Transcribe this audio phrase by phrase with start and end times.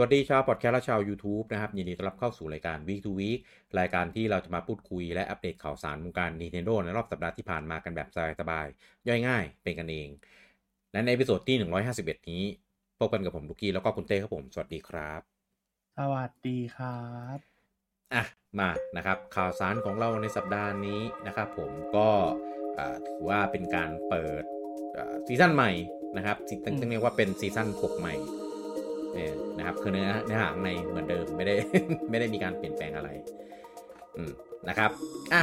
[0.00, 3.40] วัสดีชาวพอดแคสต์และชาว YouTube นะครับ ยินดีต้อนรับเข้าสู่รายการ Week to Week
[3.78, 8.08] รายการที่เราจะมาพูดคุยและอัปเดตข่าวสารวงการ Nintendo ในรอบสัปดาห์ที่ผ่านมากันแบบ
[8.40, 10.08] สบายๆย่อยง่าย เป็นกันเอง
[10.92, 11.56] และใน episode ที่
[11.94, 12.42] 151 นี้
[12.98, 15.20] พบกันกับผมลูกี้แล้วก็คุณเต้ครับผม สวัสดีครับ
[15.98, 17.02] สวัสดีครั
[17.36, 17.38] บ
[18.14, 18.24] อะ
[18.58, 22.08] มานะครับข่าวสารของเราในสัปดาห์นี้นะครับผมก็
[23.06, 24.42] ถือว่าเป็นการเปิด
[25.26, 25.70] ซีซั่นใหม่
[26.16, 28.16] นะครับต้องเรียกว่าเป็นซีซั่น6ใหม่
[29.14, 31.54] เนี่ยนะครับคือเนื้อเนื้อหาในเหมือนเดิมไม่ได้
[32.10, 33.10] ไม่ได้มีการเปลี่ยนแปลงอะไร
[34.16, 34.32] อืม
[34.68, 34.90] นะครับ
[35.32, 35.42] อะ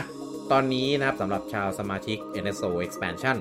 [0.51, 3.37] ตอนนี้นะครับสำหรับชาวสมาชิก NSO Expansion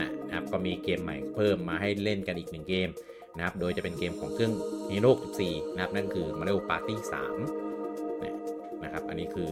[0.00, 2.88] นะครับก็มีเกมใหม่เพิ่มมาให้เล่นกันอีกหนึ่งเกม
[3.36, 4.52] นะครับโดยจะเป็นเกมของเครื่อง
[4.90, 5.12] Hero
[5.44, 6.94] 14นะครับนั่นคือ Mario Party
[7.68, 9.50] 3นะครับอันนี้คือ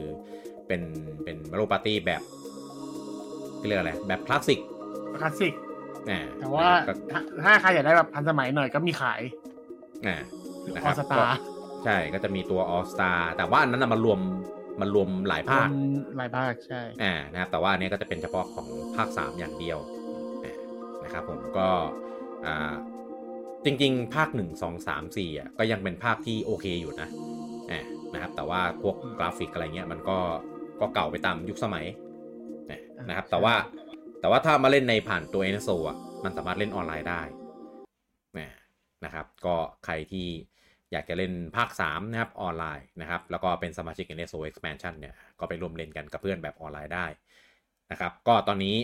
[0.67, 0.83] เป็น
[1.25, 2.23] เป็น Mario Party แบบ
[3.67, 4.61] เรียกอะไรแบบคลาสสิก
[5.21, 5.55] คลาสสิก
[6.41, 6.69] แต่ว่า
[7.45, 9.21] ถ้าใครอยากได้แบบพันสมัยหน่อยก็มีขาย
[10.07, 10.17] อ่า
[10.75, 10.95] นะครับ
[11.85, 14.21] ใช่ก็จะมีตัว All Star แต่ว่าอันนั้นมันรวม
[14.81, 15.69] มันรวมหลายภาค
[16.17, 19.79] หลายภาคใช่อ่านะครับแต่ว่าอันนี้ก็จะเป็นเฉพาะของภาค 3 อย่างเดียว
[21.05, 21.69] นะครับผมก็
[22.47, 22.73] อ่า
[23.65, 27.09] จริง ๆ ภาค 1 2 3 4อะก็ยังเป็นภาคที่โอเคอยู่นะ
[28.15, 30.19] นะครับแต่ว่าพวกกราฟิกอะไรเงี้ยมันก็
[30.81, 31.87] ก็เก่าไปตามยุคสมัย
[33.09, 33.55] นะครับแต่ว่า
[34.21, 37.21] แต่ว่าถ้ามาเล่นในผ่านตัว NSO อะมันสามารถเล่นออนไลน์ได้
[39.07, 40.29] นะครับ ก็ใครที่
[40.93, 47.07] อยากจะเล่นภาค 3 นะครับ ออนไลน์นะครับ แล้วก็เป็นสมาชิก NSO Expansion เนี่ย ก็ไปรวมเล่นกันกับเพื่อนแบบออนไลน์ได้
[47.91, 48.77] นะครับ ก็ตอนนี้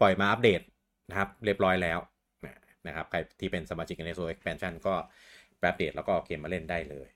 [0.00, 0.60] ปล่อยมาอัปเดต
[1.08, 1.98] นะครับ เรียบร้อยแล้ว
[2.86, 4.94] นะครับ ใครที่เป็นสมาชิก NSO Expansion ก็
[5.64, 7.08] อัปเดตแล้วก็เกมมาเล่นได้เลย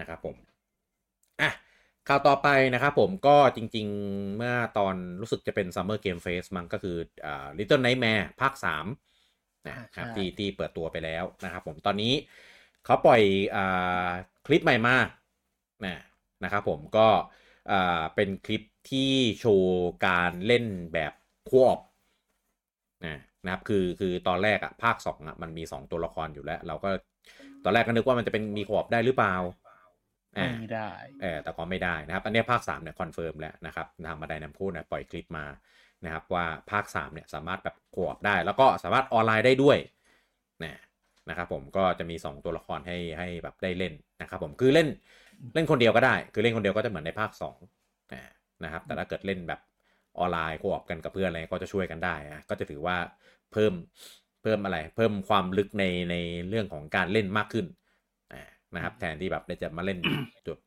[0.00, 0.36] นะครับผม
[1.40, 1.52] อะ
[2.08, 8.66] ข่าวต่อไปนะครับผมก็จริงๆ เมื่อตอนรู้สึกจะเป็น Summer Game Fest มันก็คืออ่า Little Nightmare ภาค 3
[9.68, 12.12] นะครับที่ที่เปิดตัวไปแล้วนะครับผมตอนนี้
[12.84, 13.22] เขาปล่อย
[13.56, 13.58] อ
[14.46, 14.96] คลิปใหม่มา
[15.84, 15.96] นะ
[16.44, 17.08] นะครับผมก็
[18.14, 21.12] เป็นคลิปที่โชว์การเล่นแบบ
[21.50, 21.78] ควบ
[23.06, 26.90] นะนะครับคือคือตอนแรกอะภาค2อะมันมี2ตัวละครอยู่แล้ว เราก็
[27.64, 29.34] ตอนแรกก็นึกว่ามันจะเป็นมี co-op ได้หรือเปล่า
[30.60, 30.90] ไม่ได้
[31.22, 35.44] เออแต่ก็ไม่ได้นะครับ อันนี้ภาค3เนี่ย confirm แล้วนะครับทาง Bandai Nam พูดนะปล่อยคลิปมา
[36.04, 39.78] นะครับว่าภาค3เนี่ยสามารถแบบ co-op ได้ แล้วก็สามารถออนไลน์ได้ด้วย
[40.64, 40.80] นะ
[41.28, 43.92] นะครับผมก็จะมี 2 ตัวละครให้ให้แบบได้เล่น
[44.22, 44.88] นะครับผมคือเล่น
[45.54, 47.30] เล่นคนเดียวก็ได้ คือเล่นคนเดียวก็จะเหมือนในภาค
[47.76, 49.60] 2นะครับแต่ถ้าเกิดเล่นแบบ
[50.18, 52.96] ออนไลน์ co-op กันกับเพื่อนอะไรก็จะช่วยกันได้นะก็จะถือว่า
[53.52, 53.72] เพิ่ม
[54.42, 56.14] เพิ่มอะไร เพิ่มความลึกในใน
[56.48, 57.66] เรื่องของการเล่นมากขึ้น
[58.74, 59.98] นะครับแทนที่แบบจะมาเล่น
[60.46, 60.58] จุด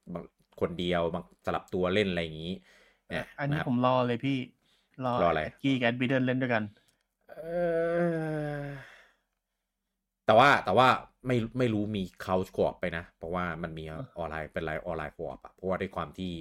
[0.62, 2.53] คนเดียวบางสลับตัวเล่นอะไรอย่างนี้
[3.39, 4.38] อันนี้ผมรอเลยพี่
[5.05, 6.63] รออะไรกี้แกนบีเดินเล่นด้วยกัน
[7.29, 7.39] เอ
[8.61, 8.63] อ
[10.25, 10.87] แต่ว่าแต่ว่า
[11.27, 16.31] ไม่ไม่รู้มีเขาขวบไปนะ เพราะว่ามันมีออนไลน์เป็นไลน์ออนไลน์ขวบอะเพราะว่าด้วยความที่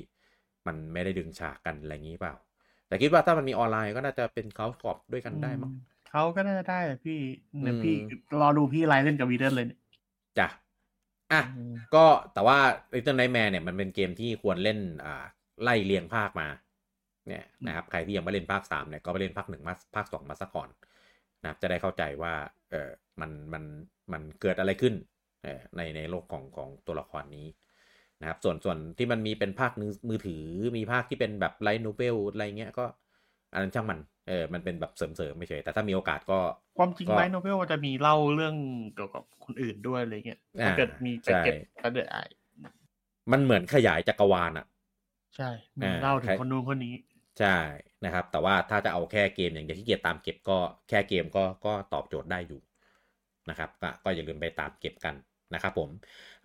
[0.67, 2.35] มันไม่ได้ดึงฉากกันอะไรอย่างนี้เปล่า
[2.89, 5.73] แต่คิดว่าถ้ามันมีออนไลน์ก็น่าจะเป็นเขาขวบด้วยกันได้มั้ง
[6.11, 7.19] เขาก็น่าจะได้พี่
[7.63, 7.95] เนี่ยพี่
[8.41, 9.67] รอดูพี่ไลน์เล่นกับวีเดนเลย
[10.39, 10.49] จ้ะ
[11.33, 11.43] อะ
[11.95, 12.05] ก็
[12.35, 12.59] แต่ว่า
[12.95, 15.25] Little Nightmare เนี่ยมันเป็นเกมที่ควรเล่นอ่า
[15.63, 16.49] ไล่เรียงภาคมา
[17.29, 20.69] เนี่ยนะครับใครที่ยังไม่เล่นภาคสามเนี่ยก็ไปเล่นภาคหนึ่งมาภาคสองมาสักก่อน
[21.43, 22.35] นะครับจะได้เข้าใจว่า
[22.71, 22.91] เออ
[23.21, 23.65] มันมัน
[24.13, 24.95] มันเกิดอะไรขึ้น
[25.77, 27.47] ในในโลกของของตัวละครนี้
[28.21, 29.73] นะครับส่วนส่วนที่มันมีเป็นภาค
[30.09, 30.45] มือถือ
[30.77, 32.85] มีภาคที่เป็นแบบ light novel อะไรเงี้ยก็
[33.53, 36.39] อันนั้นช่างมันเออมันเป็นแบบเสริมๆไม่ใช่แต่ถ้ามีโอกาสก็
[36.79, 38.55] ความจริง light novel จะมีเล่าเรื่อง
[38.95, 42.17] เกี่ยวกับคนอื่นด้วยอะไรเงี้ยถ้าเกิดมีไปเก็บก็เดือดไอ
[43.33, 44.67] มันเหมือนขยายจักรวาลอะ
[45.37, 45.51] ใช่
[46.01, 46.95] เล่าถึงคนนู้นคนนี้
[47.39, 47.57] ใช่
[48.05, 52.61] นะครับ แต่ว่าถ้าจะเอาแค่เกมอย่างเดียวที่เคลียร์ตามเก็บก็แค่เกมก็ก็ตอบโจทย์ได้อยู่
[53.51, 55.15] นะครับก็ก็อย่าลืมไปตามเก็บกัน
[55.55, 55.91] นะครับผม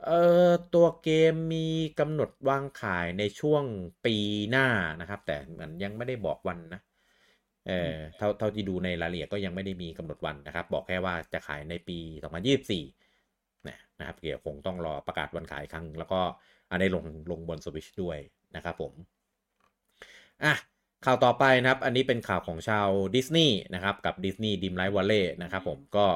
[0.06, 1.68] เอ่อตัวเกมมี
[2.00, 3.64] กำหนดวางขายในช่วง
[4.06, 4.16] ปี
[4.52, 4.68] หน้า
[5.02, 6.82] นะครับ แต่มันยังไม่ได้บอกวันนะ
[7.67, 12.84] เอ่อเท่าเท่าที่ดูในรายละเอียดก็ยังไม่ได้มีกำหนดวันนะครับ บอกแค่ว่าจะขายในปี 2024
[13.67, 16.22] นะนะครับเดี๋ยวคงต้องรอประกาศวันขายครั้ง แล้วก็
[16.72, 18.17] อันนี้ลงลงบนสวิชด้วย
[18.56, 18.94] นะครับผม
[20.44, 20.53] อะ
[21.05, 26.08] ข่าวต่อไปนะครับ อันนี้เป็นข่าวของชาวดิสนีย์นะครับกับ Disney Dreamlight Valley นะครับผมก็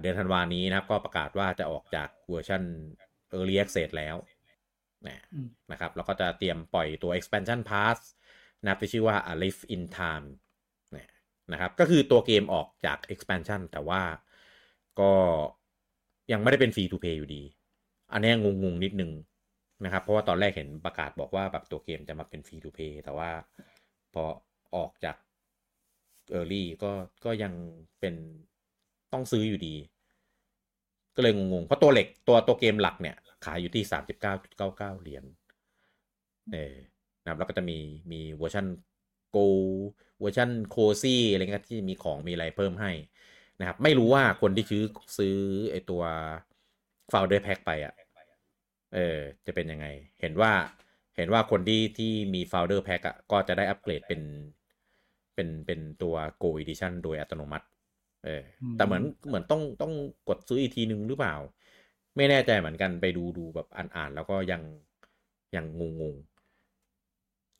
[0.00, 2.62] เดือนธันวานี้นะครับ ก็ประกาศว่าจะออกจากเวอร์ชัน
[3.36, 4.16] Early Access แล้ว
[5.70, 7.98] นะครับแล้วก็จะเตรียมปล่อยตัว expansion pass
[8.62, 10.26] นะครับที่ชื่อว่า A Rift in Time
[11.52, 14.02] นะครับก็คือตัวเกมออกจาก expansion แต่ว่า
[15.00, 15.12] ก็
[16.32, 17.42] ยังไม่ได้เป็น free to play อยู่ดี
[18.12, 19.12] อันนี้งงๆนิดนึง
[19.84, 23.30] นะครับ เพราะว่าตอนแรกเห็นประกาศบอกว่าแบบตัวเกมจะมาเป็น free to play แต่ว่า
[24.14, 24.24] พอ
[24.76, 25.16] ออกจาก
[26.34, 26.92] Early ก็
[27.24, 27.52] ก็ยัง
[28.00, 28.14] เป็น
[29.12, 29.74] ต้องซื้ออยู่ดี
[31.16, 35.24] ก็เลยงงๆ เพราะตัวเหล็กตัวตัวเกมหลักเนี่ย ขายอยู่ที่สามสิบเก้าจุดเก้าเก้าเหรียญ
[36.52, 36.74] เออ
[37.22, 37.78] นะครับแล้วก็จะมี
[38.12, 38.66] มีเวอร์ชัน
[39.30, 39.38] Gold
[40.20, 42.92] เวอร์ชัน Cozy อะไรเงี้ยที่มีของมีอะไรเพิ่มให้
[43.60, 44.84] นะครับ ไม่รู้ว่าคนที่ซื้อ
[45.18, 45.36] ซื้อ
[45.70, 46.02] ไอตัว
[47.12, 47.94] Founder Pack ไปอะ
[48.94, 49.86] เออจะเป็นยังไง
[50.20, 50.52] เห็นว่า
[51.16, 54.20] เห็นว่าคนที่ที่มีโฟลเดอร์แพ็กอะก็จะได้อัปเกรดเป็น
[55.34, 57.66] เป็นเป็นตัว Go Edition โดยอัตโนมัติ
[58.24, 58.42] เออ
[58.76, 59.92] แต่เหมือนเหมือนต้องต้อง
[60.28, 61.34] กดซื้ออีกทีนึงหรือเปล่า
[62.16, 64.62] ไม่แน่ใจเหมือนกันไปดูดูแบบอ่านอ่านแล้วก็ยัง
[65.56, 66.16] ยังงงง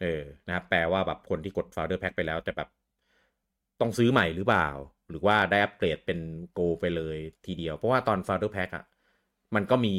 [0.00, 2.68] เออนะครับแปลว่าแบบคนที่กด Founder Pack ไปแล้ว แต่แบบ
[3.80, 4.68] ต้องซื้อใหม่หรือเปล่า
[5.08, 6.18] หรือว่าได้อัปเกรดเป็น
[6.52, 8.84] โกไปเลยทีเดียว เพราะว่าตอน Founder Pack อะ
[9.54, 9.96] มันก็มี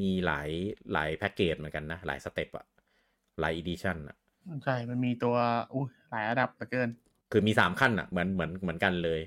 [0.00, 0.48] มีหลาย
[0.92, 2.66] หลายแพ็กเกจเหมือนกันนะ หลาย step อะ
[3.40, 4.16] หลาย edition อะ
[4.64, 5.36] ใช่ มันมีตัว
[5.74, 6.88] อุ้ยหลายระดับเหลือเกิน
[7.32, 9.20] คือมีสามขั้นอะเหมือนเหมือนเหมือนกันเลย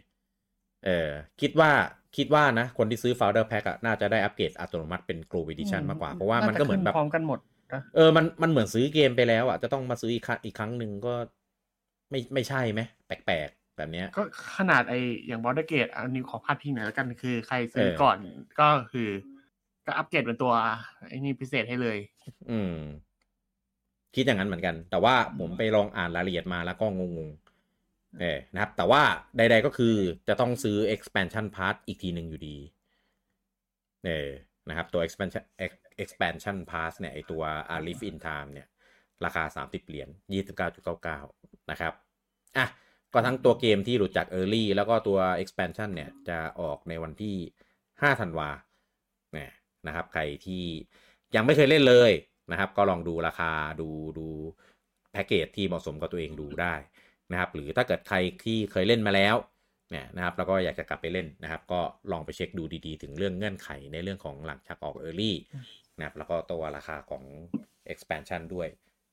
[0.86, 1.10] เออ
[1.42, 1.72] คิดว่า
[2.18, 7.40] คิดว่านะ คนที่ซื้อ Founder Pack อะน่าจะได้อัปเกรดอัตโนมัติเป็น Gold Edition มากกว่า เพราะว่ามันก็เหมือนแบบพร้อมกันหมด
[7.96, 11.14] เออมันมันเหมือนซื้อเกมไปแล้วอะจะต้องมาซื้ออีกครั้งอีกครั้งหนึ่งก็
[12.10, 14.24] ไม่ไม่ใช่ไหมแปลกๆ แบบเนี้ย ก็
[14.58, 14.94] ขนาดไอ
[15.28, 18.18] อย่าง Baldur's Gate อันนี้ขอพาดพิงหน่อยแล้วกันคือใครซื้อก่อน
[18.60, 19.10] ก็คือ
[19.86, 20.54] ก็อัปเกรดเป็นตัว
[21.08, 21.98] ไอ้นี่พิเศษให้เลย
[22.52, 22.76] อืม
[24.16, 29.02] คิดอย่างนั้นเหมือนกัน แต่ว่าผมไปลองอ่านรายละเอียดมาแล้วก็งงๆเออนะครับ แต่ว่า
[29.38, 29.96] ใด ๆก็คือ
[30.28, 32.58] จะต้องซื้อ expansion pass อีกทีหนึ่งอยู่ดี
[34.06, 34.30] เออ
[34.70, 35.44] นะครับ ตัว expansion
[36.04, 37.44] expansion pass เนี่ยไอตัว
[37.76, 38.68] A Rift in Time เนี่ย
[39.26, 40.10] ราคา 30 เหรียญ
[40.90, 41.94] 29.99 นะครับ
[42.58, 42.68] อะ
[43.14, 47.36] ก็ทั้งตัวเกมที่หลุดจาก Early แล้วก็ตัว expansion เนี่ย จะออกในวันที่
[47.78, 48.50] 5ธันวา
[49.34, 49.52] เนี่ย
[49.88, 50.66] นะครับ ใครที่
[51.36, 52.12] ยังไม่เคยเล่นเลย
[52.52, 53.52] นะครับ ก็ลองดูราคา
[53.82, 53.90] ดู
[54.20, 54.28] ดู
[55.12, 56.76] แพ็กเกจที่เหมาะสมกับตัวเองดูได้
[57.32, 59.36] นะครับ หรือถ้าเกิดใครที่เคยเล่นมาแล้ว
[59.92, 61.82] เนี่ยนะครับแล้วก็อยากจะกลับไปเล่นนะครับ ก็
[62.12, 65.34] ลองไปเช็คดูดีๆ ถึงเรื่องเงื่อนไขในเรื่องของหลังจากออก Early
[65.98, 67.24] นะครับแล้วก็ตัวราคาของ
[67.94, 68.68] expansion ด้วย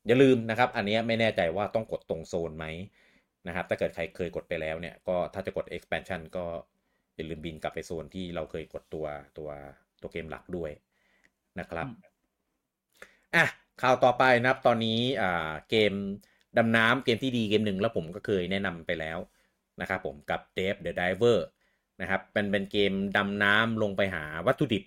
[0.07, 2.65] อย่าลืมนะครับ อันนี้ไม่แน่ใจว่าต้องกดตรงโซนไหม
[3.47, 6.45] นะครับ ถ้าเกิดใครเคยกดไปแล้วเนี่ยก็ถ้าจะกด expansion ก็
[7.15, 9.05] อย่าลืมบินกลับไปโซนที่เราเคยกดตัว
[9.37, 9.49] ตัว
[10.01, 10.71] ตัวเกมหลักด้วย
[11.59, 11.87] นะครับ
[13.35, 13.45] อะ
[13.81, 15.93] ข่าวต่อไปนะครับ ตอนนี้อ่าเกม
[16.57, 19.19] ดำน้ำเกมที่ดีเกมหนึ่งแล้วผมก็เคยแนะนำไปแล้ว
[19.81, 21.37] นะครับผมกับ Dave the Diver
[22.01, 24.83] นะครับเป็นเป็นเกมดำน้ำลงไปหาวัตถุดิบ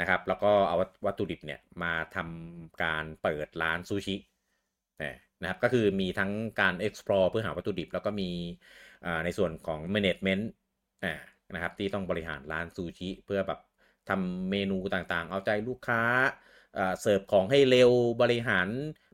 [0.00, 0.76] นะครับ แล้วก็เอา
[1.06, 4.16] วัตถุดิบเนี่ยมาทำการเปิดร้านซูชิ
[5.42, 8.30] นะครับก็คือมีทั้งการ explore เพื่อหาวัตถุดิบ แล้วก็มี
[9.24, 10.44] ในส่วนของ management
[11.54, 13.60] นะครับที่ต้องบริหารร้านซูชิ เพื่อแบบ
[14.08, 16.02] ทำเมนูต่างๆ เอาใจลูกค้า
[17.00, 17.90] เสิร์ฟของให้เร็ว
[18.22, 18.68] บริหาร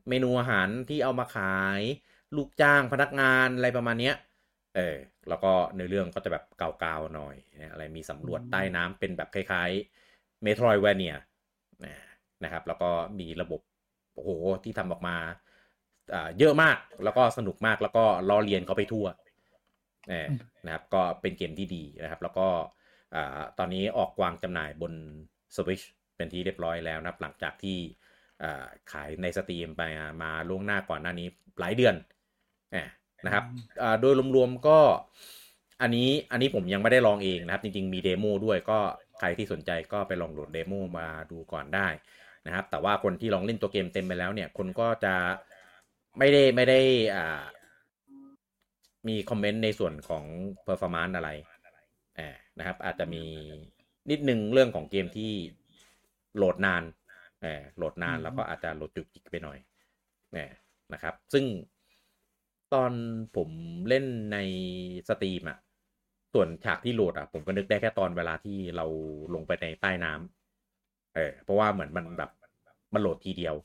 [0.09, 1.81] เมนูอาหารที่เอามาขาย
[2.35, 4.11] ลูกจ้างพนักงานอะไรประมาณนี้
[4.75, 4.97] เออ
[5.29, 7.35] แล้วก็ในเรื่องก็จะแบบเก่าๆหน่อย
[7.71, 11.15] อะไรมีสำรวจใต้น้ำเป็นแบบคล้ายๆเมโทรยแวเนีย
[12.43, 13.61] นะครับ แล้วก็มีระบบ
[14.13, 14.29] โอ้โห
[14.63, 15.17] ที่ทำออกมา
[16.39, 19.05] เยอะมากแล้วก็สนุกมากแล้วก็ล้อเลียนเขาไปทั่ว
[20.65, 22.47] นะครับ ก็เป็นเกมที่ดีนะครับ แล้วก็
[23.57, 24.93] ตอนนี้ออกวางจำหน่ายบน
[25.55, 25.85] Switch
[26.21, 27.77] เป็นที่เรียบร้อยแล้วนะหลังจากที่
[28.91, 29.81] ขายในสตรีมไป
[30.23, 31.27] มาล่วงหน้าก่อนหน้านี้
[31.59, 31.95] หลายเดือน
[33.25, 33.45] นะครับ
[34.01, 34.79] โดยรวมๆก็
[35.81, 38.79] อันนี้อันนี้ผมยังไม่ได้ลองเองนะครับ จริงๆมี demo ด้วยก็
[39.19, 41.87] ใครที่สนใจก็ไปลองโหลด demo มาดูก่อนได้
[42.45, 45.15] นะครับ แต่ว่าคนที่ลองเล่นตัวเกมเต็มไปแล้วเนี่ย คนก็จะ
[46.17, 46.79] ไม่ได้ไม่ได้
[47.15, 47.43] อ่า
[49.07, 50.25] มี comment ในส่วนของ
[50.67, 51.29] performance อะไร
[52.59, 53.23] นะครับ อาจจะมี
[54.09, 55.31] นิดนึงเรื่องของเกมที่
[56.37, 56.83] โหลดนาน
[57.41, 57.47] แหม
[57.77, 59.57] โหลดนานแล้วก็อาจจะโหลดจุกจิกไปหน่อย
[60.31, 60.37] แหม
[60.93, 61.45] นะครับ ซึ่ง
[62.73, 62.91] ตอน
[63.37, 63.49] ผม
[63.89, 64.37] เล่นใน
[65.09, 65.57] stream อะ
[66.33, 68.85] ส่วนฉากที่โหลดอะผมก็นึกได้แค่ตอนเวลาที่เรา
[69.33, 72.31] ลงไปในใต้น้ำเออเพราะว่าเหมือนมันแบบ
[72.93, 73.55] มันโหลดทีเดียว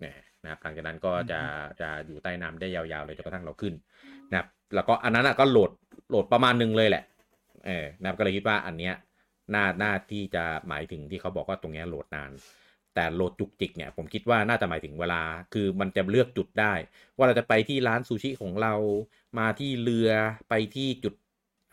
[0.00, 1.40] เนี่ยนะครับหลังจากนั้นก็จะ
[1.80, 3.74] จะอยู่ใต้น้ำได้ยาวๆเลยจนกระทั่งเราขึ้น
[4.30, 5.70] นะครับแล้วก็อันนั้นอะก็โหลด
[6.10, 7.04] โหลดประมาณนึงเลยแหละ
[7.66, 8.94] เออนะครับก็เลยคิดว่าอันเนี้ย
[9.54, 12.32] น่าน่าที่จะหมายถึงที่เขาบอกว่าตรงนี้โหลดนาน
[12.94, 15.22] แต่โหลดจุกจิกเนี่ยผมคิดว่าน่าจะหมายถึงเวลา
[15.54, 16.72] คือมันจะเลือกจุดได้
[17.16, 18.74] ว่าเราจะไปที่ร้านซูชิของเรา
[19.38, 20.10] มาที่เรือ
[20.48, 21.14] ไปที่จุด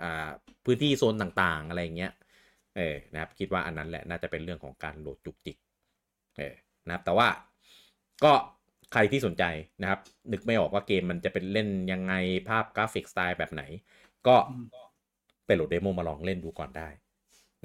[0.02, 0.30] อ่า
[0.66, 2.14] พื้นที่โซนต่างๆ อะไรเงี้ย
[2.78, 5.58] เออนะครับคิดว่าอันนั้นแหละน่าจะเป็นเรื่องของการโหลดจุกจิก
[6.38, 6.54] เออ
[6.88, 7.28] นะครับแต่ว่า
[8.24, 8.34] ก็
[8.94, 9.44] ใครที่สนใจ
[9.82, 10.00] นะครับ
[10.32, 12.14] นึกไม่ออกว่าเกมมันจะเป็นเล่นยังไง
[12.50, 13.64] ภาพกราฟิกสไตล์แบบไหน
[14.28, 14.36] ก็
[15.46, 16.90] ไปโหลด demo มาลองเล่นดูก่อนได้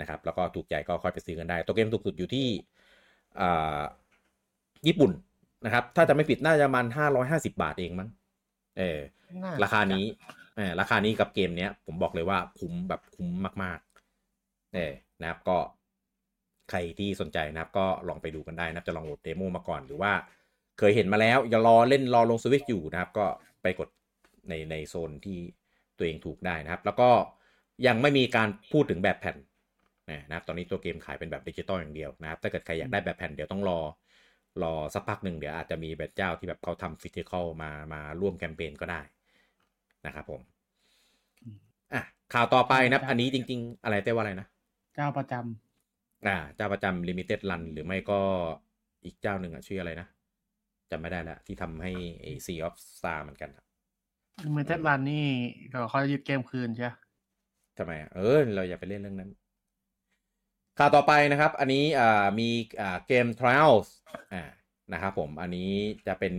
[0.00, 2.46] นะครับแล้วก็ถูกใจก็ค่อยไปซื้อกันได้ ตัวเกมถูกสุดอยู่ที่
[4.86, 5.10] ญี่ปุ่น
[5.64, 8.08] นะครับ ถ้าจะไม่ผิดน่าจะมันห้าร้อยห้าสิบบาทเองมั้ง
[8.78, 8.98] เออ
[9.62, 10.04] ราคานี้
[10.56, 13.28] เออราคานี้กับเกมเนี้ย ผมบอกเลยว่าคุ้มแบบคุ้ม
[13.62, 13.78] มาก
[14.26, 15.58] ๆ เออนะครับก็
[16.70, 20.12] ใครที่สนใจนะครับ ก็ลองไปดูกันได้นะครับจะลองโหลด demo มาก่อนหรือว่า
[20.78, 23.26] เคยเห็นมาแล้วอย่ารอเล่นรอลงสวิตช์อยู่นะครับ ก็
[23.62, 23.88] ไปกด
[24.48, 25.38] ในในโซนที่
[25.96, 27.10] ตัวเองถูกได้นะครับ แล้วก็
[27.86, 29.36] ยังไม่มีการพูดถึงแบบแผ่น
[30.28, 33.80] นะครับตอนนี้ตัวเกมขายเป็นแบบดิจิตอลอย่างเดียวนะครับถ้าเกิดใครอยากได้แบบแผ่นเดี๋ยวต้องรอ
[34.62, 39.00] รอสักพักหนึ่งเดี๋ยวอาจจะมีแบบเจ้าที่แบบเขาทำ physical มามาร่วมแคมเปญก็ได้
[40.06, 40.40] นะครับผม
[41.92, 42.02] อะ
[42.34, 44.46] ข่าวต่อไปนะครับ อันนี้จริง ๆ อะไรเต้ว่าอะไรนะ
[44.94, 48.20] เจ้าประจำอ่า เจ้าประจำ Limited Run หรือไม่ก็
[49.04, 50.08] อีกเจ้าหนึ่งอะชื่ออะไรนะ
[50.90, 53.64] จำไม่ได้แล้วที่ทำให้ไอ Sea of Stars เหมือนกันอะ
[54.52, 55.26] เมเทสรันนี่
[55.88, 56.90] เขาจะยึดเกมคืนใช่ไหม
[57.78, 59.30] ทำไมอะเออ เราอย่าไปเล่นเรื่องนั้น
[60.78, 61.84] ข่าวต่อไปนะครับ อันนี้
[62.40, 62.48] มี
[63.06, 63.88] เกม Trials
[64.92, 65.72] นะครับผม อันนี้
[66.06, 66.34] จะเป็น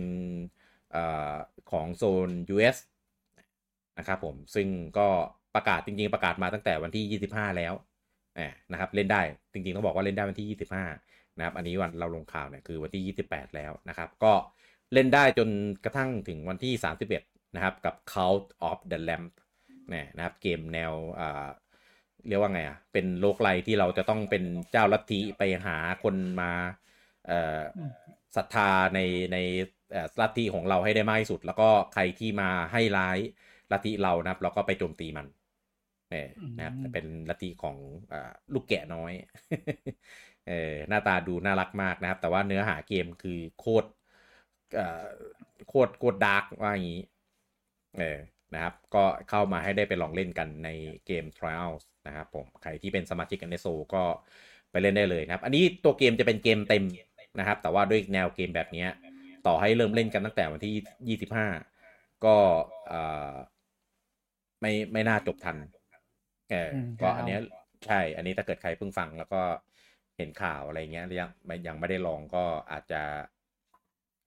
[0.94, 2.76] ของโซน US
[3.98, 5.08] นะครับผม ซึ่งก็
[5.54, 7.74] ประกาศจริง ๆ ประกาศมาตั้งแต่วันที่ 25 แล้ว
[8.72, 9.20] นะครับ เล่นได้
[9.52, 10.58] จริง ๆ ต้องบอกว่าเล่นได้วันที่
[10.92, 14.32] 25 นะครับ อันนี้วันเราลงข่าวเนี่ยคือวันที่ 28 แล้วนะครับ ก็
[14.94, 15.48] เล่นได้จน
[15.84, 16.72] กระทั่งถึงวันที่
[17.14, 19.32] 31 นะครับ กับ Cult of the Lamp
[19.92, 21.22] นี่นะครับ เกมแนวอ
[22.28, 26.50] เรียกว่าไงอะ เป็นโลกไลที่เราจะต้องเป็นเจ้าลัทธิไปหาคนมา
[27.26, 27.60] เอ่อ
[28.36, 29.00] ศรัทธาใน
[29.32, 29.38] ใน
[29.92, 33.18] เอ่อลัทธิของเราให้ได้มากที่สุด แล้วก็ใครที่มาให้ร้าย
[33.72, 35.26] ลัทธิเรานะครับ เราก็ไปโจมตีมัน
[36.10, 37.76] เนี่ยนะครับเป็นลัทธิของ
[38.12, 39.12] อ่าลูกแกะน้อย
[40.48, 43.88] เออหน้าตาดูน่ารักมากนะครับ แต่ว่าเนื้อหาเกมคือโคตร
[44.74, 45.06] เอ่อ
[45.68, 47.02] โคตรโคตรดาร์กว่าอย่างนี้
[47.98, 48.18] เออ
[48.54, 50.68] นะครับ ก็เข้ามาให้ได้ไปลองเล่นกันใน
[51.06, 54.02] เกม Trials นะครับผมใครที่เป็นสมาชิกกันในโซก็
[54.70, 56.84] ไปเล่นได้เลยนะครับ อันนี้ตัวเกมจะเป็นเกมเต็ม
[57.38, 58.86] นะครับ แต่ว่าด้วยแนวเกมแบบนี้
[59.46, 60.74] ต่อให้เริ่มเล่นกันตั้งแต่วันที่
[61.08, 61.46] 25
[62.24, 62.36] ก็
[62.88, 63.00] เอ่
[63.32, 63.34] อ
[64.60, 65.56] ไม่ไม่น่าจบทัน
[66.50, 66.70] เออ
[67.02, 67.40] ก็อันเนี้ย
[67.86, 69.42] ใช่ อันนี้ถ้าเกิดใครเพิ่งฟังแล้วก็
[70.16, 73.02] เห็นข่าวอะไรเงี้ยยังไม่ยังไม่ได้ลองก็อาจจะ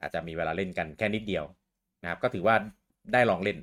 [0.01, 1.45] อาจจะมีเวลาเล่นกันแค่นิดเดียว
[2.01, 2.55] นะครับ ก็ถือว่า
[3.13, 3.57] ได้ลองเล่น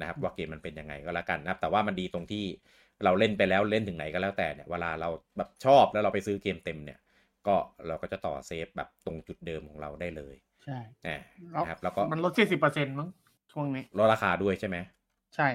[0.00, 2.44] นะครับว่าเกมมันเป็นยังไงก็แล้วกันนะครับ แต่ว่ามันดีตรงที่
[3.04, 6.98] เราเล่นไปแล้วเล่นถึงไหนก็แล้วแต่เนี่ยเวลาเราแบบชอบแล้วเราไปซื้อเกมเต็มเนี่ย
[7.46, 7.54] ก็
[7.88, 10.34] เราก็จะต่อเซฟแบบตรงจุดเดิมของเราได้เลย
[10.64, 13.08] ใช่นะครับแล้วก็มันลดสี่สิบเปอร์เซ็นต์มั้ง
[13.52, 14.76] ช่วงนี้ลดราคาด้วยใช่ไหม
[15.34, 15.48] ใช่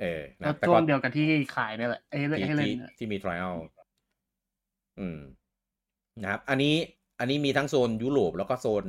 [0.00, 3.52] เออนะแล้วแต่ช่วก็งเดียวกันที่ขายเนี่ยแหละไอ้เล่นที่ให้เล่นที่เนี่ยที่มี trial
[5.00, 5.20] อืม
[6.22, 6.74] นะครับ อันนี้
[7.18, 8.84] อันนี้มีทั้งโซนยุโรปแล้วก็โซน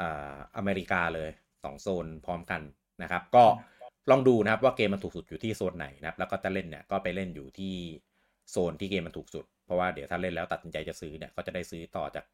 [0.00, 1.30] อ่าอเมริกาเลย
[1.64, 2.62] สองโซนพร้อมกัน
[3.02, 3.44] นะครับ ก็
[4.10, 7.74] ลองดูนะครับว่าเกมมันถูกสุดอยู่ที่โซนไหนนะครับ แล้วก็จะเล่นเนี่ยก็ไปเล่นอยู่ที่
[8.50, 12.24] โซนที่เกมมันถูกสุด เพราะว่าเดี๋ยวถ้าเล่นแล้วตัดสินใจจะซื้อเนี่ยก็จะได้ซื้อต่อจาก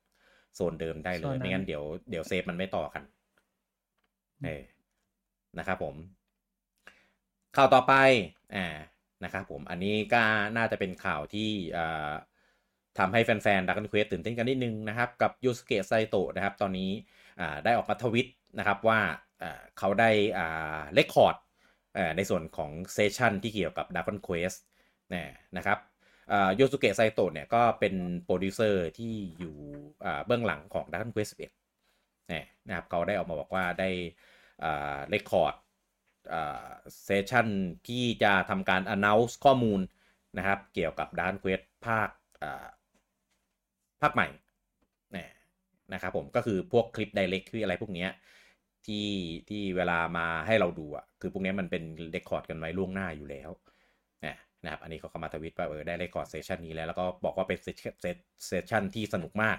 [0.54, 3.02] โซนเดิมได้เลย ไม่งั้นเดี๋ยวเดี๋ยว save มันไม่ต่อกัน
[4.44, 4.62] เออ
[5.58, 5.94] นะครับผม
[7.56, 7.94] ข่าวต่อไป
[8.54, 8.66] อ่า
[9.24, 10.22] นะครับผมอันนี้ก็
[10.56, 12.12] น่าจะเป็นข่าวที่อ่า
[12.98, 16.90] ทำให้แฟนๆ Dragon Quest ตื่นเต้นกันนิดนึงนะครับ กับยูสเกะไซโตะนะครับ ตอนนี้
[17.40, 18.26] อ่าได้ออกมาทวิต
[18.58, 19.00] นะครับว่า
[19.42, 21.36] อ่าเขาได้อ่า record
[22.16, 24.58] ในส่วนของ session ที่เกี่ยวกับ Dragon Quest
[25.56, 25.78] นะครับ
[26.56, 27.94] โยสุเกะไซโตะเนี่ยก็เป็น
[28.24, 29.56] โปรดิวเซอร์ที่อยู่
[30.26, 31.32] เบื้องหลังของ Dragon Quest
[31.86, 32.30] 11
[32.68, 33.90] นะครับเขาได้ออกมาบอกว่าได้
[35.10, 35.54] record
[37.04, 37.46] session
[37.88, 39.80] ที่จะทำการ announce ข้อมูล
[40.38, 42.08] นะครับเกี่ยวกับ Dragon Quest ภาค
[44.02, 44.28] ภาคใหม่
[45.94, 48.10] นะครับผมก็คือพวกคลิป Direct คืออะไรพวกเนี้ย
[48.86, 49.08] ที่
[49.48, 53.50] ที่เวลามาให้เราดูอะคือพวกนี้มันเป็น record กันไว้ล่วงหน้าอยู่แล้ว
[54.64, 59.58] นะครับอันนี้เขาเข้ามาทวิตว่าเออได้ record session นี้แล้ว แล้วก็บอกว่าเป็น session ที่สนุกมาก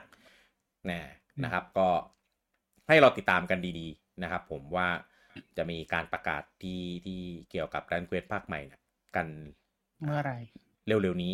[0.89, 1.01] นะ
[1.43, 1.87] นะครับ ก็
[2.87, 4.87] ให้เราติดตามกันดีๆนะครับ ผมว่า
[5.57, 8.59] จะมีการประกาศที่ที่เกี่ยวกับ Dragon Quest ภาคใหม่
[9.15, 9.27] กัน
[10.03, 10.33] เมื่อไร
[10.87, 11.33] เร็วๆนี้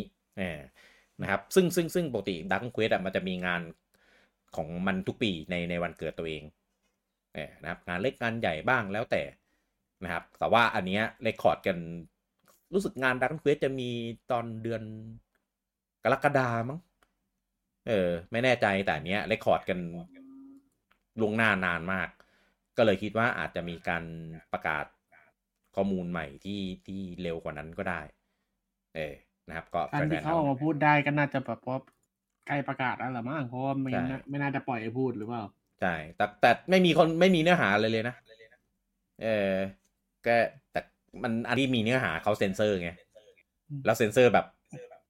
[1.21, 3.61] นะครับ ซึ่งซึ่งซึ่งปกติ Dragon Quest มันจะมีงาน
[4.55, 6.43] ของมันทุกปีในในวันเกิดตัวเอง
[7.61, 9.23] นะครับงานเล็กงานใหญ่บ้างแล้วแต่
[10.03, 11.77] นะครับ แต่ว่าอันเนี้ย record กัน
[12.73, 13.89] รู้สึกงาน Dragon Quest จะมี
[14.31, 14.81] ตอนเดือน
[16.03, 16.79] กรกฎามั้ง
[17.87, 19.79] เออ ไม่แน่ใจแต่เนี้ย record กัน
[21.21, 22.09] ล่วงหน้านานมาก
[22.77, 24.03] ก็เลยคิดว่าอาจจะมีการ
[24.53, 24.85] ประกาศ
[25.75, 28.01] ข้อมูลใหม่ที่ที่เร็วกว่านั้นก็ได้
[28.95, 29.13] เออ
[29.47, 31.77] นะครับ ก็การที่เขาออกมาพูดได้ก็น่าจะแบบว่า
[32.47, 33.93] ใกล้ประกาศแล้วละมั้งเพราะว่าไม่
[34.29, 35.43] ไม่น่าจะปล่อยให้พูดหรือเปล่า
[35.81, 38.15] ใช่แต่แต่ไม่มีคนไม่มีเนื้อหาเลยเลยนะ
[39.23, 39.53] เออ
[40.25, 40.35] ก็
[40.71, 40.79] แต่
[41.23, 42.91] มันอันที่มีเนื้อหาเขาเซ็นเซอร์ไง
[43.85, 44.45] แล้วเซ็นเซอร์แบบ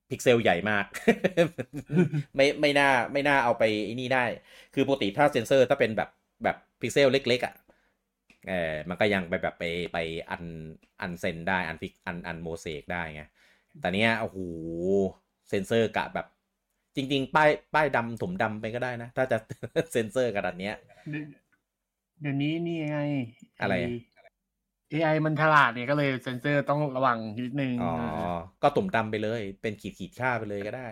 [0.09, 0.85] พิกเซลใหญ่มาก
[2.35, 4.25] ไม่ไม่น่าไม่น่าเอาไปไอ้นี่ได้
[4.73, 6.09] คือปกติถ้าเซ็นเซอร์ถ้าเป็นแบบ
[6.43, 7.55] แบบพิกเซลเล็ก ๆอะ่ะ
[8.47, 9.97] เออมันก็ยังไปแบบไปไป
[10.29, 10.43] อัน
[11.01, 13.23] uncen ได้ unpix อันอันโมเสกได้ไง
[13.79, 14.37] แต่เนี้ยโอ้โห
[15.49, 16.27] เซนเซอร์ซะแบบ
[16.97, 19.37] จริง ๆ ป้ายป้ายดำถมดำไปก็ได้นะ ถ้าจะ
[19.91, 20.75] เซนเซอร์ระดับเนี้ย
[22.21, 22.99] เดี๋ยวนี้นี่ไง
[23.61, 23.75] อะไร
[24.91, 27.93] AI มันฉลาดเนี่ยก็เลยเซนเซอร์ต้องระวังนิดนึงอ๋อ
[28.63, 30.87] ก็ตุ่มดำไปเลย เป็นขีดขีดๆค่าไปเลยก็ได้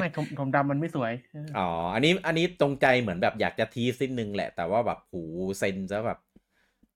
[0.00, 1.12] ไม่ถมถมดำมันไม่สวย
[1.58, 5.22] อ๋อ อันนี้อันนี้ตรงใจเหมือนแบบอยากจะ tease นิดนึงแหละ แต่ว่าแบบหู
[5.58, 6.18] cen ซะแบบ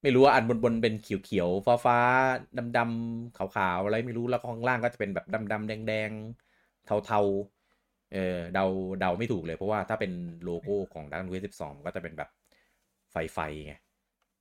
[0.02, 1.98] ไม่รู้ว่าอันบนบนเป็นเขียวเขียวฟ้าฟ้า
[2.58, 7.55] ดำดำๆขาวขาวๆอะไรไม่รู้แล้วข้างล่างก็จะเป็นแบบดำดำแดงแดงๆเทาเทาๆ
[8.12, 8.64] เออเดา
[9.00, 10.12] เดาไม่ถูกเลยเพราะว่าถ้าเป็น
[10.44, 12.30] โลโก้ของดักเวสิบสองก็จะเป็นแบบ
[13.12, 13.74] ไฟไฟไง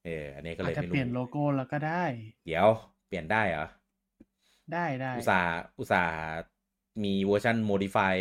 [0.05, 2.03] เอออันนี้ก็เลอาจยจะไม่เปลี่ยนรู้โลโก้แล้วก็ได้
[2.45, 2.67] เดี๋ยว
[3.07, 3.65] เปลี่ยนได้เหรอ
[4.71, 6.15] ได้ได้อุตส่าห์อุตส่าห์
[7.03, 8.13] มีเวอร์ชัน modified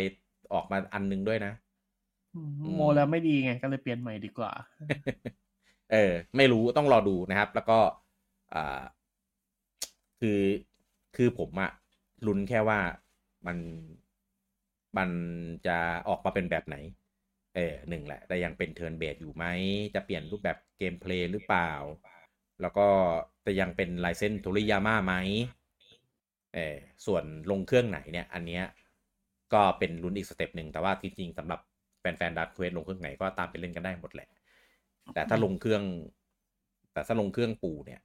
[0.53, 1.53] ออกมาอันนึงด้วยนะ
[2.33, 4.51] อืมโมแล้วไม่ดีไง ก็เลยเปลี่ยนใหม่ดีกว่า
[5.91, 7.79] เออ ไม่รู้ต้องรอดูนะครับ แล้วก็
[8.53, 8.81] อ่า
[10.19, 10.41] คือ
[11.15, 11.71] คือผมอะ
[12.25, 12.79] ลุ้นแค่ว่า
[13.45, 13.57] มัน
[14.97, 15.09] มัน
[15.67, 16.75] จะออกมาเป็นแบบไหน
[17.55, 19.45] เออหนึ่งแหละ แต่ยังเป็นเทิร์นเบสอยู่ไหม
[19.95, 21.71] จะเปลี่ยนรูปแบบเกมเพลย์หรือเปล่า
[22.61, 22.87] แล้วก็
[23.45, 25.13] จะยังเป็นไลเซนโทริยาม่าไหม
[26.55, 28.63] เออส่วนลงเครื่องไหนเนี่ย อันเนี้ย
[29.53, 31.59] ก็เป็นลุ้นอีกสเต็ปหนึ่ง แต่ว่าจริงๆสำหรับ
[31.99, 34.29] แฟนๆ Dragon Quest ลงเครื่องไหนก็ตามไปเล่นกันได้หมดแหละ
[35.13, 35.83] แต่ถ้าลงเครื่อง
[36.93, 38.01] แต่ถ้าลงเครื่องปู่เนี่ย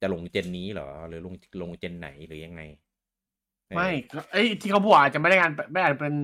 [0.00, 2.62] จะลง gen นี้เหรอ หรือลงลง gen ไหนหรือยังไง
[3.76, 6.14] ไม่ก็เอ้ยที่เขาบอกอาจจะไม่ได้งานไม่อาจจะเป็น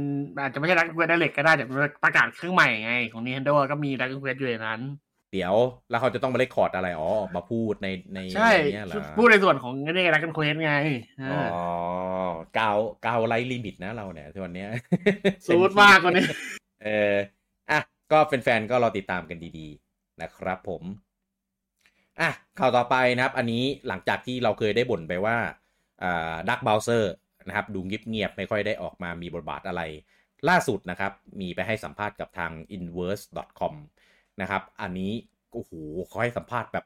[0.41, 4.83] อาจจะไม่ใช่ Dragon Quest Direct ก็ได้แต่เป็นประกาศเครื่องใหม่ไง ของ Nintendo ก็มี Dragon Quest อยู่ในนั้น
[5.33, 5.55] เดี๋ยว
[5.91, 10.75] แล้วเขาจะต้องมา record อะไรอ๋อออกมาพูดในในใช่เนี้ยเหรอพูดในส่วนของนี่ไงดักเควทไง
[11.19, 11.43] เออ๋อ
[12.29, 14.69] อกาวกาวไลท์ลิมิตนะเราเนี่ยที่วันเนี้ย
[15.47, 16.25] สูดมากกว่านี้
[16.85, 17.15] เออ
[17.71, 17.81] อะ
[18.13, 20.83] ก็แฟนๆก็รอติดตามกันดีๆ นะครับผม
[22.21, 25.37] อะข่าวต่อไปนะครับ อันนี้หลังจากที่เราเคยได้บ่นไปว่า
[26.03, 27.13] อ่าดักเบลเซอร์
[27.49, 29.83] นะครับดูเงียบๆไม่ค่อยได้ออกมามีบทบาทอะไร
[30.49, 33.75] ล่าสุดนะครับมีไปให้สัมภาษณ์กับทาง inverse.com
[34.41, 35.13] นะครับอันนี้
[35.53, 35.73] โอ้โห
[36.07, 36.85] เขาให้สัมภาษณ์แบบ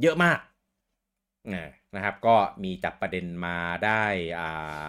[0.00, 0.38] เยอะมาก
[1.96, 4.02] นะครับก็มีจับประเด็นมาได้
[4.38, 4.86] อ่า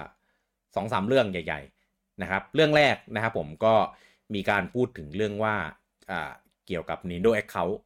[0.75, 3.73] สองสามเรื่องใหญ่ ๆนะครับ เรื่องแรกนะครับผมก็
[4.33, 5.55] มีการพูดถึงเรื่องว่า
[6.11, 6.31] อ่า
[6.67, 7.77] เกี่ยวกับ Nintendo Account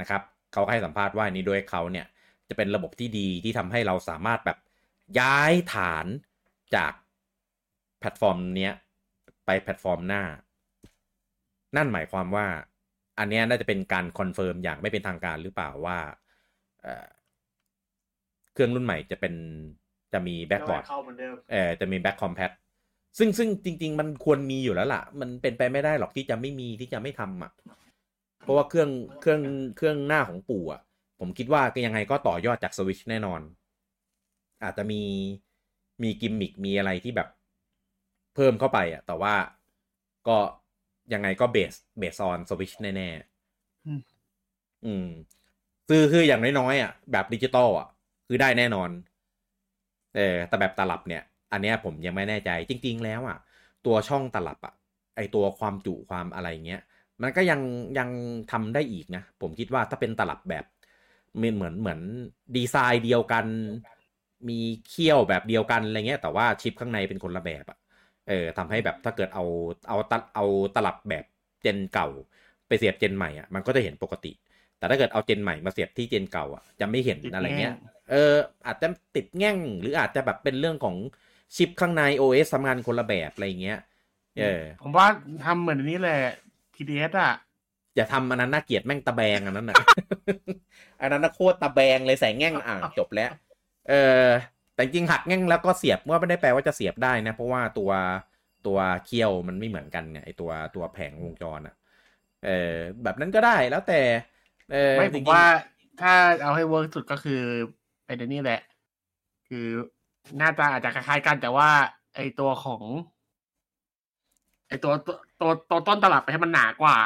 [0.00, 0.22] นะครับ
[0.52, 2.06] เขาให้สัมภาษณ์ว่า Nintendo Account เนี่ย
[2.48, 4.58] จะเป็นระบบที่ดีที่ทำให้เราสามารถแบบ
[5.20, 6.06] ย้ายฐาน
[6.76, 6.92] จาก
[7.98, 8.72] แพลตฟอร์มเนี้ย
[9.46, 10.22] ไปแพลตฟอร์มหน้า
[11.76, 12.46] นั่นหมายความว่า
[13.18, 15.98] อันเนี้ยน่าจะเป็นการคอนเฟิร์มอย่างไม่เป็นทางการหรือเปล่าว่า
[16.82, 17.08] เอ่อ
[18.52, 19.34] เครื่องรุ่นใหม่จะเป็น
[20.12, 22.50] จะมี backward เข้าเหมือนเดิมเออจะมี back compat
[23.18, 27.52] ซึ่งซึ่งจริง ๆ มันควรมีอยู่แล้วล่ะ มันเป็นไปไม่ได้หรอกที่จะไม่มีที่จะไม่ทำอะ
[28.42, 29.40] เพราะว่าเครื่องเครื่อง
[29.76, 30.80] เครื่องหน้าของปู่อะ
[31.20, 33.40] ผมคิดว่าก็ยังไงก็ต่อยอดจากสวิชแน่นอน
[34.62, 35.02] อาจจะมี
[36.02, 37.28] มีกิมมิกมีอะไรที่แบบ
[38.34, 39.34] เพิ่มเข้าไปอะ แต่ว่า
[40.28, 40.38] ก็
[41.12, 44.00] ยังไงก็ base based on Switch แน่ๆอืม
[44.84, 45.06] อืม
[45.88, 47.88] คือคืออย่างน้อยๆอะแบบดิจิตอลอะ
[48.26, 48.90] คือได้แน่นอน
[50.16, 53.38] เออแต่แบบตลับเนี่ย อันเนี้ยผมยังไม่แน่ใจ จริง ๆ แล้วอะ
[53.86, 54.74] ตัวช่องตลับอะ
[55.16, 56.82] ไอตัวความจุความอะไรเงี้ย
[57.22, 57.60] มันก็ยัง
[57.98, 58.08] ยัง
[58.52, 60.64] ทำได้อีกนะ ผมคิดว่าถ้าเป็นตลับแบบ
[61.36, 62.00] เหมือนเหมือนเหมือน
[62.56, 63.46] ดีไซน์เดียวกัน
[64.48, 67.78] มีเขี้ยวแบบเดียวกันอะไรเงี้ย แต่ว่าชิปข้างในเป็นคนละแบบอะ
[68.28, 69.44] เออทำให้แบบถ้าเกิดเอา
[69.88, 71.24] เอาตะเอาตลับแบบ
[71.62, 72.08] เจนเก่า
[72.68, 74.32] ไปเสียบเจนใหม่อะมันก็จะเห็นปกติ
[74.78, 77.74] แต่ถ้าเกิดเอาเจนใหม่มาเสียบที่เจนเก่าอะจะไม่เห็นอะไรเงี้ย
[78.10, 78.34] เออ
[78.66, 80.96] อาจจะติดแง่งหรืออาจจะแบบเป็นเรื่องของ
[81.56, 83.78] ชิปข้างใน OS ทำงานคนละแบบอะไรเงี้ย
[84.38, 85.06] เออผมว่า
[85.44, 86.18] ทำเหมือนอันนี้แหละ
[86.74, 87.32] TDS อะ
[87.96, 89.76] อย่าทำอันนั้นน่าเกลียดแม่งตะแบงอันนั้นน่ะ
[91.00, 93.30] อันนั้นน่ะโคตรตะแบงเลยใส่แง่งอะจบแล้ว
[93.88, 93.92] เอ
[94.24, 94.28] อ
[94.74, 97.90] แต่จริงๆหักแง่งแล้วก็เสียบว่าไม่ได้แปลว่าจะเสียบได้นะ เพราะว่าตัว
[98.66, 101.74] ตัวเคี้ยวมันไม่เหมือนกันไงไอตัวตัวแผงวงจรอะ
[102.46, 104.00] เออแบบนั้นก็ได้แล้วแต่
[104.72, 105.44] เออไม่จผริมงๆว่า
[106.00, 107.42] ถ้าเอาให้เวิร์กสุดก็คือ
[108.06, 108.60] ไอ้เดี๋ยวนี้แหละ
[109.48, 109.66] คือ
[110.36, 111.68] หน้าตาอาจจะคล้ายๆกัน แต่ว่า
[112.16, 112.82] ไอ้ตัวของ
[114.68, 116.96] ไอ้ตัวตัวตัวตัวต้นตลับไปให้มันหนากว่า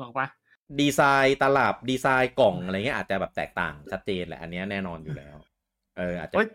[0.00, 0.26] บอกปะ
[0.80, 5.37] ดีไซน์ตลับดีไซน์กล่องอะไรเงี้ยอาจจะแบบแตกต่างชัดเจนแหละอันเนี้ยแน่นอนอยู่แล้ว
[5.98, 6.48] เอออาจจะเฮ้ย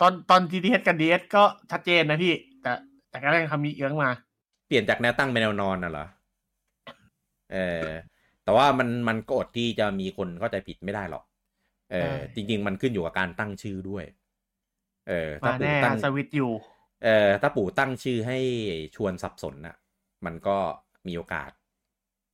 [0.00, 2.72] ตอนตอน TDS กับ DS ก็ชัดเจนนะพี่ แต่
[3.10, 4.10] แต่ก็ยังคำมีเอื้องมา
[4.66, 6.06] เปลี่ยนจากแนวตั้งเป็นแนวนอนน่ะเหรอ
[7.52, 7.86] เออ
[8.44, 11.24] แต่ว่ามันมันก็อดที่จะมีคนเข้าใจผิดไม่ได้หรอก
[11.92, 14.04] เออใช่จริง ๆ มันขึ้นอยู่กับการตั้งชื่อด้วย
[15.08, 16.52] เออถ้ามาปู่แน่ตั้งสวิตช์อยู่
[17.04, 18.38] เออถ้าปู่ตั้งชื่อให้
[18.96, 19.76] ชวนสับสนน่ะ
[20.24, 20.58] มันก็
[21.06, 21.50] มีโอกาส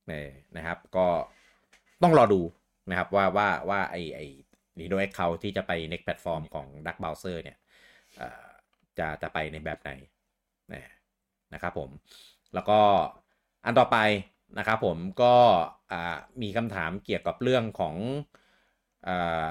[0.09, 1.07] เออนะครับ ก็
[2.03, 2.41] ต้องรอดู
[2.89, 4.19] นะครับ ว่าว่าว่าไอไอ
[4.79, 7.57] Nintendo Account ที่จะไป next platform ของ Dark Bowser เนี่ย
[8.17, 8.45] เอ่อ
[8.97, 9.91] จะจะไปในแบบไหน
[10.73, 10.83] นะ
[11.53, 11.89] นะครับผม
[12.53, 12.79] แล้วก็
[13.65, 13.97] อันต่อไป
[14.57, 15.33] นะครับผมก็
[15.91, 17.95] อ่ามีคำถามเกี่ยวกับเรื่องของ
[19.07, 19.47] อ่า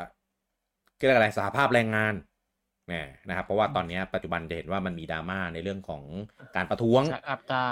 [0.96, 2.14] เรียกอะไรสหภาพแรงงาน
[2.88, 6.02] เนี่ยนะครับเพราะว่าตอนนี้ปัจจุบันจะเห็นว่ามันมีดราม่าในเรื่องของ
[6.56, 7.64] การประท้วงชักอัพตา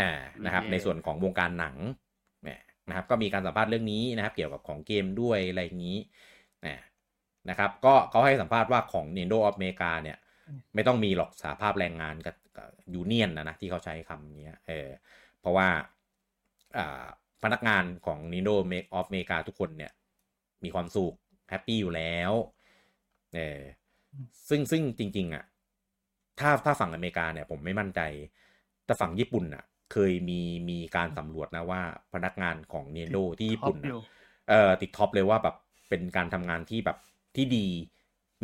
[0.00, 0.10] อ่า
[0.44, 1.76] นะครับโอเคในส่วนของวงการหนัง
[2.44, 5.98] เนี่ยนะครับก็มีการสัมภาษณ์เรื่องนี้นะครับ เกี่ยวกับของเกมด้วยอะไรอย่างนี้
[6.66, 6.76] นะ
[7.50, 10.18] นะครับ ก็เขาให้สัมภาษณ์ว่าของ Nintendo of America เนี่ย
[10.74, 12.36] ไม่ต้องมีหรอกสาภาพแรงงานกับ
[12.94, 14.88] ยูเนียนนะนะ ที่เขาใช้คำนี้เออ
[15.40, 15.68] เพราะว่า
[16.78, 17.04] อ่า
[17.42, 18.54] พนักงานของ Nintendo
[18.98, 19.92] of America ทุกคนเนี่ย
[20.64, 21.14] มีความสุข
[21.50, 22.32] happy อยู่แล้ว
[23.34, 23.60] เออ
[24.48, 25.44] ซึ่งซึ่งจริง ๆอะ
[26.38, 28.00] ถ้าถ้าฝั่งอเมริกาเนี่ยผมไม่มั่นใจ
[28.84, 31.82] แต่ฝั่งญี่ปุ่นอะ เคยมีมีการสำรวจนะว่า
[32.14, 35.56] พนักงานของ Nintendo ที่ญี่ปุ่น top อยู่อะเอ่อติด top เลยว่าแบบ
[35.88, 36.98] เป็นการทำงานที่แบบ
[37.36, 37.68] ที่ดี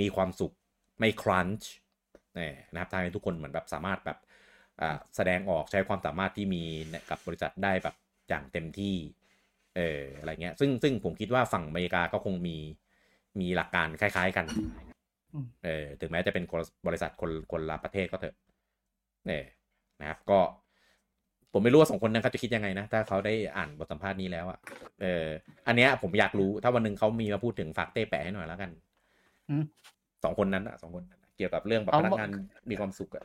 [0.00, 0.52] มีความสุข
[0.98, 1.70] ไม่ crunch
[2.36, 4.18] เนี่ยนะครับทำให้ทุกคนเหมือนแบบสามารถแบบ
[4.80, 7.94] อ่าแสดงออกใช้ความสามารถที่มีเนี่ยกับบริษัทได้แบบ
[8.28, 8.96] อย่างเต็มที่
[9.76, 12.56] เอออะไรเงี้ยซึ่งซึ่งผมคิดว่าฝั่งอเมริกาก็คงมี
[13.40, 14.46] มีหลักการคล้าย ๆ กัน
[15.34, 18.36] อืมเออถึงแม้จะเป็นคนละบริษัทคนคนละประเทศก็เถอะ
[19.26, 19.44] เนี่ย
[20.00, 20.40] นะครับก็
[21.52, 24.58] ผมไม่รู้ว่าสองคนนั้นเขาจะคิดยังไงนะถ้าเขาได้อ่านบทสัมภาษณ์นี้แล้วอะ
[25.00, 25.26] เออ
[25.66, 28.70] อันเนี้ยผมอยากรู้ถ้าวันหนึ่งเขามีมาพูดถึงฝากเต้แปะให้หน่อยแล้วกัน
[29.50, 29.64] อืม
[30.24, 32.30] สองคนนั้นอะสองคนนั้นอะเกี่ยวกับเรื่องแบบเขาพนักบอกงาน
[32.70, 33.24] มีความสุขอะ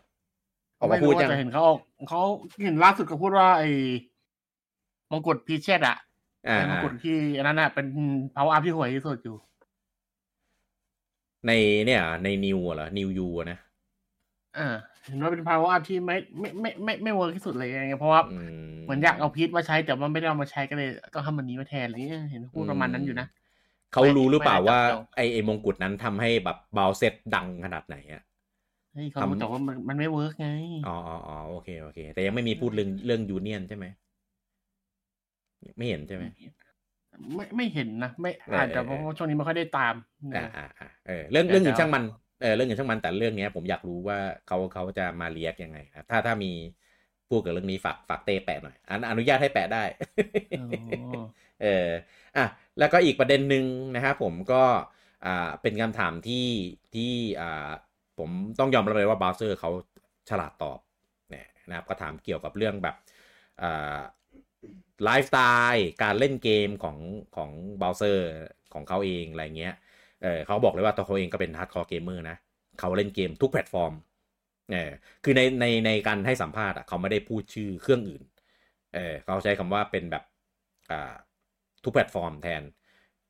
[0.80, 2.22] ออกไม่มาพูรู้ดว่ายังจะเห็นเขาออกเขา
[2.64, 3.70] เห็นล่าสุดเขาพูดว่าไอ้
[5.12, 5.98] มงกุฎพีเชตอะ
[6.48, 7.86] อ่าเป็นมงกุฎที่อันนั้นอะเป็น
[8.36, 9.38] power up ที่ห่วยที่สุดอยู่
[11.46, 11.52] ใน
[11.86, 13.58] เนี่ย ในนิวเหรอนิวยูนะ
[14.60, 14.70] อ่า
[15.08, 18.38] เห็นว่าเป็น power up ที่ไม่ไม่ไม่ไม่ไม่เวิร์กที่สุดเลยไงเพราะว่าอื
[18.74, 23.28] มเหมือนอยากเอาพีทมาใช้แต่ว่าไม่ได้เอามาใช้ก็เลยต้องทำมันนี้มาแทนอะไรเงี้ยเห็นพูดประมาณนั้นอยู่นะ
[23.94, 28.22] เขารู้หรือเปล่าไม่ได้ว่าจับต้องไอไอมงกุฎนั้นทำให้แบบ Bowsette ดังขนาดไหนอะ
[28.94, 30.50] เฮ้ยเขาทำรู้แต่ว่ามันมันไม่เวิร์กไง
[30.88, 33.86] อ๋ออ๋ออ๋อโอเคโอเค แต่ยังไม่มีพูดเรื่องเรื่อง union ใช่ไหม
[35.78, 36.24] ไม่เห็นใช่ไหม
[37.36, 39.96] ไม่ไม่เห็นนะไม่เอออาจจะเออเพราะว่าช่วงนี้ไม่ค่อยได้ตาม
[40.36, 42.04] อ่าอ่าอ่าเออเรื่องเรื่องอื่นแต่ช่างมัน
[42.42, 46.52] เออเรื่องอื่นช่างมันแต่เรื่องเนี้ย ผมอยากรู้ว่าเขาเขาจะมา react ยังไงครับถ้าถ้ามี
[47.30, 49.84] พูดกับเรื่องนี้ฝากฝากเต้แปะหน่อยอนุอนุญาตให้แปะได้
[50.58, 50.66] อ๋อ
[51.62, 51.90] เออ
[52.38, 52.46] อะ
[52.80, 54.64] แล้วก็อีกประเด็นหนึ่งนะครับผมก็
[55.26, 56.48] อ่าเป็นคำถามที่
[56.96, 57.72] ที่อ่า
[58.20, 59.72] ผมต้องยอมรับเลยว่าบ r า w เซอร์เขา
[60.30, 60.80] ฉลาดตอบ
[61.30, 62.96] เนี่ยนะครับก็ถามเกี่ยวกับเรื่องแบบ
[63.62, 63.98] อ่า
[65.04, 65.40] ไลฟ์สไต
[65.74, 66.98] ล์การเล่นเกมของ
[67.36, 68.26] ของบ r า w เซอร์
[68.74, 69.76] ของเขาเองอะไรเงี้ย
[70.24, 72.38] เออเขาบอกเลยว่าตัวเขาเองก็เป็น hardcore gamer นะ
[72.80, 73.94] เขาเล่นเกมทุกแพลตฟอร์ม
[74.72, 74.92] เออ
[75.24, 78.24] คือในในในการให้สัมภาษณ์อะเขาไม่ได้พูดชื่อเครื่องอื่น
[78.96, 80.24] เออเขาใช้คำว่าเป็นแบบ
[80.92, 81.14] อ่า
[81.84, 82.64] ทุกแพลตฟอร์มแทน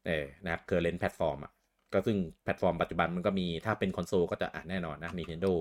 [0.08, 1.52] เออนะครับ current platform อะ
[1.94, 5.54] ก็ซึ่งแพลตฟอร์มปัจจุบันมันก็มีถ้าเป็นคอนโซลก็จะอะแน่นอนนะ Nintendo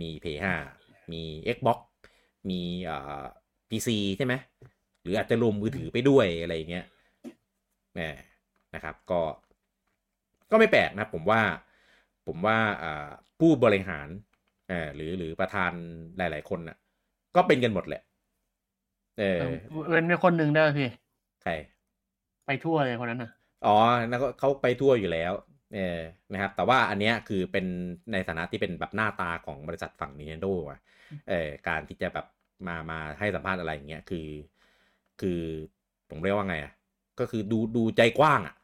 [0.00, 0.46] มี PS5
[1.12, 1.22] มี
[1.56, 1.78] Xbox
[2.50, 3.24] มีอ่า
[3.70, 4.34] PC ใช่ไหม
[5.02, 6.84] หรืออาจจะรวมมือถือไปด้วยอะไรเงี้ย
[7.94, 8.00] แหม
[8.74, 9.20] นะครับ ก็
[10.50, 11.40] ก็ไม่แปลกนะผมว่า
[12.26, 13.10] ผมว่าอ่า
[13.40, 14.08] ผู้บริหาร
[14.68, 15.72] เออหรือหรือประธาน
[16.18, 16.76] หลาย ๆ คนน่ะ
[17.36, 18.02] ก็เป็นกันหมดแหละ
[19.18, 19.40] เออ
[19.88, 20.88] เว้นไปคนหนึ่งได้พี่
[21.42, 21.52] ใคร
[22.46, 23.30] ไปทั่วเลยคนนั้นน่ะ
[23.66, 25.32] อ๋อนั่นก็เขาไปทั่วอยู่แล้ว
[25.74, 26.00] เออ
[26.32, 27.66] นะครับ แต่ว่าอันเนี้ยคือเป็น
[28.12, 30.80] ในฐานะที่เป็นแบบหน้าตาของบริษัทฝั่ง Nintendo อะ
[31.28, 32.26] เออการที่จะแบบ
[32.66, 34.28] มามาให้สัมภาษณ์อะไรอย่างเงี้ยคือ
[35.20, 35.40] คือ
[36.10, 36.72] ผมเรียกว่าไงอะ
[37.20, 38.54] ก็คือดูดูใจกว้างอะ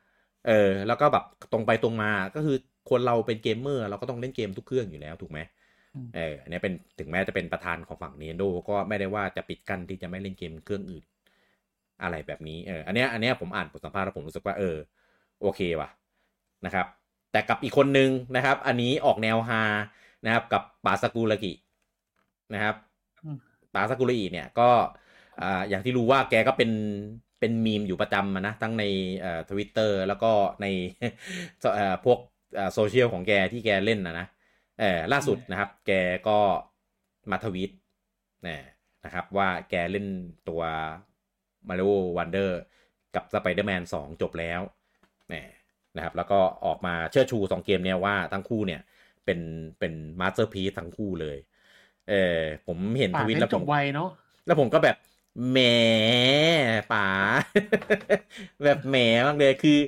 [0.47, 2.57] เออแล้วก็แบบตรงไปตรงมาก็คือ
[2.91, 5.39] คนเราเป็นเกมเมอร์เราก็ต้องเล่นเกมทุกเครื่องอยู่แล้วถูกไหม
[5.95, 11.05] อืมเอออันเนี้ยเป็นถึงแม้จะเป็นประธานของฝั่ง Nintendo ก็ไม่ได้ว่าจะปิดกั้นที่จะไม่เล่นเกมเครื่องอื่น
[12.03, 14.77] อะไรแบบนี้เอออันเนี้ยอันเนี้ยผมอ่านบทสัมภาษณ์แล้วผมรู้สึกว่าเออ
[15.43, 15.89] โอเคว่ะ
[16.67, 16.87] นะครับ
[17.33, 19.63] แต่กับอีกคนนึงนะครับ อันนี้ออกแนวฮา
[20.25, 21.53] นะครับ กับปาสกุระกิ
[22.55, 22.75] นะครับ
[23.25, 23.39] อืม
[23.75, 24.69] ปาสกุระกิเนี่ยก็
[25.43, 26.71] อ่าอย่างที่รู้ว่าแกก็เป็น
[27.47, 28.85] เป็นมีมอยู่ประจำอะนะทั้งใน
[29.21, 30.33] เอ่อทวิตเตอร์แล้วก็
[30.63, 30.67] ใน
[31.75, 32.19] เอ่อพวก
[32.57, 34.27] เอ่อโซเชียลของแกที่แกเล่นนะนะ
[34.81, 35.93] เออล่าสุดนะครับ แก
[36.29, 36.39] ก็
[37.31, 37.71] มาทวีต
[38.47, 38.57] นะ
[39.05, 40.07] นะครับว่าแกเล่น
[40.49, 40.63] ตัว
[41.69, 42.51] Mario Wonder
[43.15, 44.61] กับ Spider-Man 2 จบแล้ว
[45.33, 45.43] นะ
[45.97, 48.81] นะครับ แล้วก็ออกมาเชิดชู2เกมเนี่ยว่าทั้งคู่เนี่ย
[49.25, 49.41] เป็น
[49.79, 51.39] เป็น masterpiece ทั้งคู่เลย
[52.09, 54.09] เออผมเห็นป๋าทวิตแล้วผมเล่นจบไวเนาะ
[54.47, 54.97] แล้วผมก็แบบ
[55.49, 55.57] แหม
[56.91, 57.03] ป๋า
[58.63, 58.97] แบบแหม
[59.27, 59.79] มากเลยคือ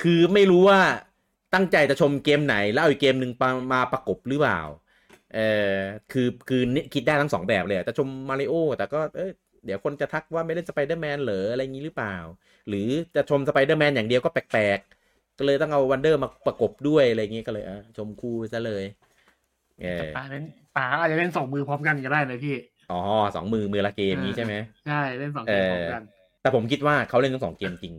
[0.06, 0.80] ือไม่รู้ว่า
[1.54, 3.30] ตั้งใจจะชมเกมไหน แล้วเอาอีกเกมหนึ่ง
[3.72, 4.58] มาประกบหรือเปล่า
[5.30, 5.38] เออ
[6.08, 6.58] คือคือ
[6.94, 9.30] คิดได้ทั้งสองแบบเลยจะชมมาริโอแต่ก็เอย
[9.64, 12.16] เดี๋ยวคนจะทักว่าไม่เล่นสไปเดอร์แมนเหรออะไรอย่างนี้หรือเปล่า
[12.68, 12.78] หรือ
[13.14, 18.84] จะชมสไปเดอร์แมนอย่างเดียวก็แปลกๆ ก็เลยต้องเอา Wonder มาประกบด้วยอะไรอย่างนี้ก็เลยอะชมคู่ซะเลย
[19.80, 22.52] เออป๋าเล่นป๋าอาจจะเล่นสองมือพร้อมกันก็ได้เลยพี่
[22.88, 22.96] อ๋อ
[23.34, 26.02] สองมือมือละเกมนี้ใช่ไหมใช่เล่นสองเกมพร้อมกัน
[26.40, 27.94] แต่ผมคิดว่าเขาเล่นทั้งสองเกมจริง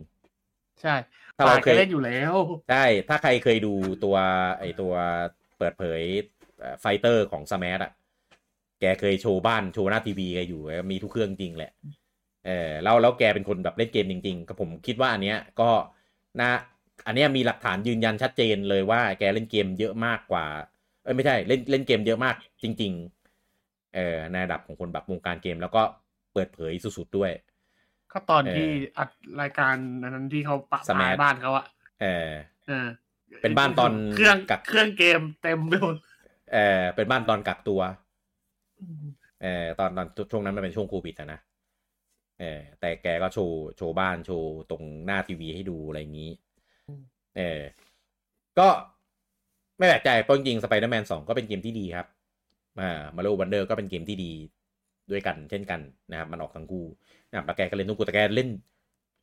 [0.80, 0.94] ใช่
[1.36, 2.34] ถ้าเราป่าก็เคยเล่นอยู่แล้ว
[2.68, 4.16] ใช่ถ้าใครเคยดูตัว
[4.58, 4.92] ไอตัว
[5.58, 6.02] เปิดเผย
[6.80, 7.90] fighter ของ Smash อะ
[8.80, 11.72] แกเคยโชว์บ้านโชว์หน้าทีวีแกอยู่แกมีทุกเครื่องจริงแหละ
[12.46, 15.70] เออแล้วแล้วแกเป็นคนแบบเล่นเกมจริงๆก็ผมคิดว่าอันเนี้ยก็
[16.40, 16.50] น่า
[17.06, 20.46] อันเนี้ยมีหลักฐานยืนยันชัดเจนเลยว่าแกเล่นเกมเยอะมากกว่า
[21.02, 23.15] เอ้ยไม่ใช่เล่นเล่นเกมเยอะมากจริง ๆ
[23.96, 25.82] เออในระดับของคนแบบวงการเกม แล้วก็
[26.32, 27.30] เปิดเผยสุดๆด้วย
[28.12, 31.66] ก็ตอนเออที่อัดรายการอันนั้นที่เขาปะสมัปายยบ้านเขาอะ
[32.02, 32.28] เออ
[32.68, 32.86] เออ
[33.42, 35.96] เป็นบ้านตอนเครื่องกับเครื่องเกมเต็มไปหมด
[36.52, 37.80] เออเป็นบ้านตอนกักตัว
[39.42, 41.40] เออตอนตอนช่วงนั้นมันเป็นช่วงโควิดอะนะ
[42.40, 46.30] เออแต่แกก็โชว์โชว์บ้านโชว์ตรงหน้าทีวีให้ดูอะไรอย่างนี้
[47.36, 47.60] เออ
[48.58, 48.68] ก็
[49.78, 52.06] ไม่แปลกใจเพราะจริงสไปเดอร์แมนสองก็เป็นเกมที่ดีครับ
[52.80, 54.32] อ่า Mario Wonder ก็เป็นเกมที่ดี
[55.10, 56.84] ด้วยกันเช่นกันนะครับมันออกทั้งคู่
[57.28, 58.48] นะครับแล้วแกก็เล่นทุกคู่แต่แกเล่น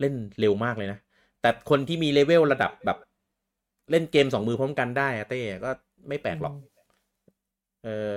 [0.01, 0.99] เล่นเร็วมากเลยนะ
[1.41, 2.97] แต่คนที่มีเลเวลระดับแบบ
[3.91, 5.69] เล่นเกมสองมือพร้อมกันได้อะเต้ก็
[6.07, 6.53] ไม่แปลกหรอก
[7.85, 8.13] เออ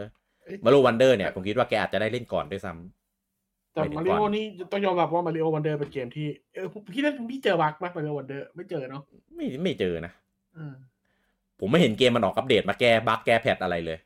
[0.64, 9.02] Mario Wonder เนี่ย ผมคิดว่าแกอาจจะได้เล่นก่อนด้วยซ้ำแต่ไม่ถึงมาริโอก่อนนี่ต้องยอมรับว่า Mario Wonder เป็นเกมที่เออพี่เล่นพี่เจอ bug ไหม Mario Wonder ไม่เจอเนาะ
[9.34, 10.12] ไม่ไม่เจอนะ
[10.56, 10.74] อืม
[11.60, 13.98] ผมไม่เห็นเกมมันออกอัปเดตมาแก้ bug แก้ patch อะไรเลย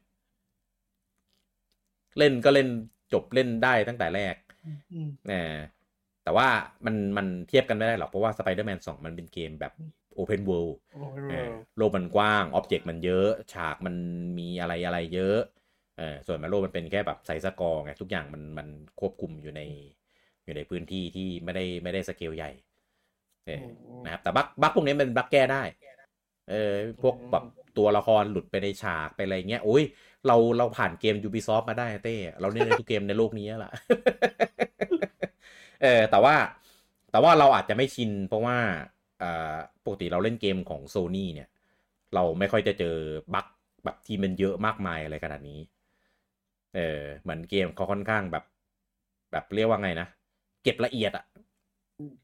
[2.18, 2.68] เล่นก็เล่น
[3.12, 4.34] จบเล่นได้ตั้งแต่แรก
[4.92, 5.42] อืมนะ
[6.24, 6.48] แต่ว่า
[6.86, 9.72] มันมันเทียบกันไม่ได้หรอก เพราะว่า Spider-Man 2 มันเป็นเกมแบบ
[10.18, 13.94] Open World โอ้โหเออโลกมันกว้างออบเจกต์มันเยอะ ฉากมัน
[14.38, 15.38] มีอะไรอะไรเยอะ
[15.98, 18.68] เออส่วนมาโลกมันเป็นแค่แบบใส่สกอร์ไงทุกอย่างมันมัน
[19.00, 19.60] ควบคุมอยู่ใน
[20.44, 22.50] อยู่ในพื้นที่ที่ไม่ได้ไม่ได้สเกลใหญ่
[23.46, 23.64] เออ
[24.04, 25.62] นะครับแต่บั๊กบั๊กพวกนี้มันบั๊กแก้ได้
[26.50, 27.44] เออพวกแบบ
[27.78, 29.82] ตัวละครหลุดไปในฉากไปอะไรเงี้ยโอ้ย
[30.26, 33.72] เราเราผ่านเกม Ubisoft มาได้เต้เราเล่นในทุกเกมในโลกนี้แล้วล่ะ
[35.82, 36.34] เออแต่ว่า
[37.10, 38.56] แต่ว่าเราอาจจะไม่ชิน เพราะว่า
[39.22, 41.48] อ่าปกติเราเล่นเกมของโซ n y เนี่ย
[42.14, 42.96] เราไม่ค่อยจะเจอ
[43.34, 43.46] bug
[43.84, 45.60] แบบที่มันเยอะมากมายอะไรขนาดนี้
[46.74, 48.44] เออเหมือนเกมเขาค่อนข้างแบบ
[49.32, 50.06] แบบเรียกว่าไงนะ
[50.62, 51.24] เก็บละเอียดอะ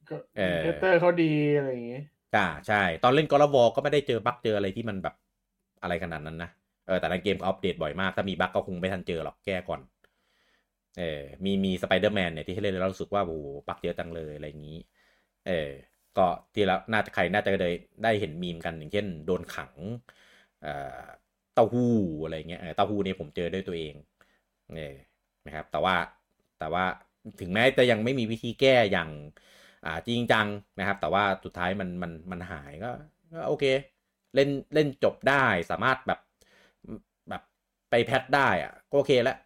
[0.09, 2.05] ก็เออ tester เขาดีอะไรอย่างเงี้ย
[2.37, 5.15] อ่าใช่ ตอนเล่น God of War ก็ไม่ได้เจอ bug เจออะไรที่มันแบบ
[5.83, 6.51] อะไรขนาดนั้นนะ
[6.87, 9.81] เออแต่ในเกมเขาอัปเดตบ่อยมาก ถ้ามี bug ก็คงไม่ทันเจอหรอกแก้ก่อน
[10.99, 14.79] เออมีมีสไปเดอร์แมนเนี่ยที่ให้เล่นแล้วรู้สึกว่าโอ้โหบั๊กเยอะจังเลยอะไรอย่างนี้
[15.47, 15.69] เออ
[16.19, 17.71] ก็ที่แล้วน่าจะใครน่าจะได้
[18.05, 19.73] ได้เห็นมีมกันอย่างเช่น โดนขัง
[20.63, 21.03] เอ่อ
[21.55, 21.93] เต้าหู้
[22.25, 23.95] อะไรเงี้ยเต้าหู้เนี่ยผมเจอด้วยตัวเอง
[24.75, 24.97] เออ
[25.47, 25.97] นะครับ แต่ว่า
[26.59, 26.85] แต่ว่า
[27.41, 29.11] ถึงแม้จะยังไม่มีวิธีแก้อย่าง
[29.87, 30.47] อ่าจริงจัง
[30.79, 32.91] นะครับ แต่ว่าสุดท้ายมันมันมันหายก็
[33.33, 33.65] ก็โอเค
[34.35, 36.21] เล่นเล่นจบได้สามารถแบบ
[37.91, 39.37] ไป patch ได้อะก็โอเคแล้ว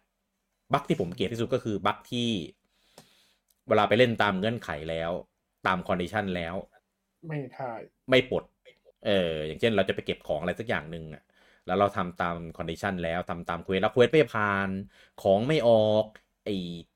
[0.73, 2.29] bug ที่ผมเกลียดที่สุดก็คือ bug ที่
[3.67, 5.11] เวลาไปเล่นตามเงื่อนไขแล้ว
[5.67, 8.43] ตาม condition แล้ว ถ้วยไม่ปลด
[9.05, 11.23] เอออย่างเช่นเราจะไปเก็บของอะไรสักอย่างหนึ่งอะ
[11.67, 14.69] แล้วเราทำตาม condition แล้วทำตาม quest แล้ว quest ไม่ผ่าน
[15.23, 16.05] ของไม่ออก
[16.45, 16.49] ไอ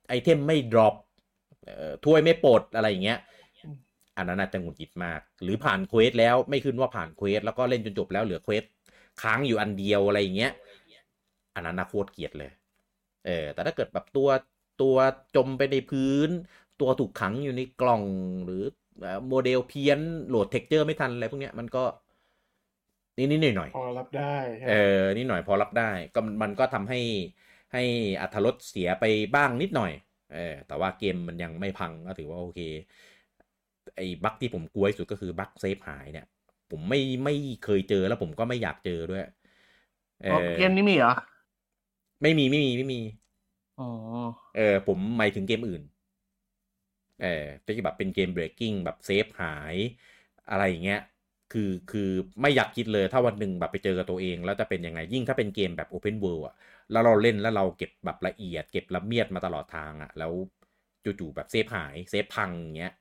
[0.10, 0.96] item ไม่ drop
[1.66, 3.20] เอ่อถ้วยไม่ปลดอะไรอย่างเงี้ย
[4.18, 8.64] อันนั้นอาจจะหงุดหงิดมาก หรือผ่าน quest แล้วไม่ขึ้นว่าผ่าน quest แล้วก็เล่นจนจบแล้วเหลือ quest
[9.22, 10.54] ค้างอยู่อันเดียวอะไรอย่างเงี้ย
[11.56, 12.52] อันนั้นนะโคตรเกลียดเลย
[13.26, 14.30] เออ แต่ถ้าเกิดแบบตัว
[14.82, 14.96] ตัว
[15.36, 16.30] จมไปในพื้น
[16.82, 18.04] ตัวถูกขังอยู่ในกล่อง
[18.46, 18.64] หรือ
[19.00, 21.84] เอ่อโมเดลเพี้ยน load texture ไม่ทันอะไรพวกเนี้ยมันก็
[23.18, 27.00] นิดๆหน่อยหน่อยๆพอรับได้ใช่ไหมเออนิดหน่อยพอรับได้ก็มันมันก็ทำให้
[27.74, 27.84] ให้
[28.22, 29.04] อรรถรสเสียไป
[29.36, 29.92] บ้างนิดหน่อย
[30.34, 32.60] เออ แต่ว่าเกมมันยังไม่พังก็ถือว่าโอเค
[33.96, 36.26] ไอ้ bug ที่ผมกลัวที่สุดก็คือ bug save หายเนี่ย
[36.72, 39.24] ผมไม่ไม่เคยเจอแล้วผมก็ไม่อยากเจอด้วย
[40.24, 41.14] เออ๋ออเกมนี้มีเหรอ
[42.22, 43.00] ไม่มีไม่มีไม่มี
[43.78, 43.86] อ๋อ
[44.56, 45.84] เออผมหมายถึงเกมอื่น
[47.22, 49.76] เออที่แบบเป็นเกม breaking แบบเซฟหาย
[50.50, 51.02] อะไรอย่างเงี้ย
[51.54, 52.10] คือคือ
[52.42, 56.56] ไม่อยากคิดเลยถ้าวันหนึ่งแบบไปเจอกับตัวเอง แล้วจะเป็นยังไงยิ่งถ้าเป็นเกมแบบ Open World อะ
[56.92, 60.32] แล้วเราเล่นแล้วเราเก็บแบบละเอียด เก็บละเมียดมาตลอดทางอะแล้ว
[61.04, 62.94] จู่ๆแบบเซฟหายเซฟพังอย่างเงี้ย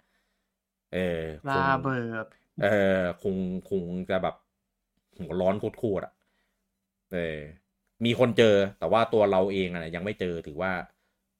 [0.92, 2.26] เออคลางเบิด
[2.60, 2.66] เอ
[3.00, 3.36] อคง
[3.70, 4.34] คงจะแบบ
[5.18, 6.12] หัวร้อนโคตรๆอะ
[7.12, 7.40] เออ
[8.04, 10.72] มีคนเจอแต่ว่าตัวเราเองอะยังไม่เจอถือว่า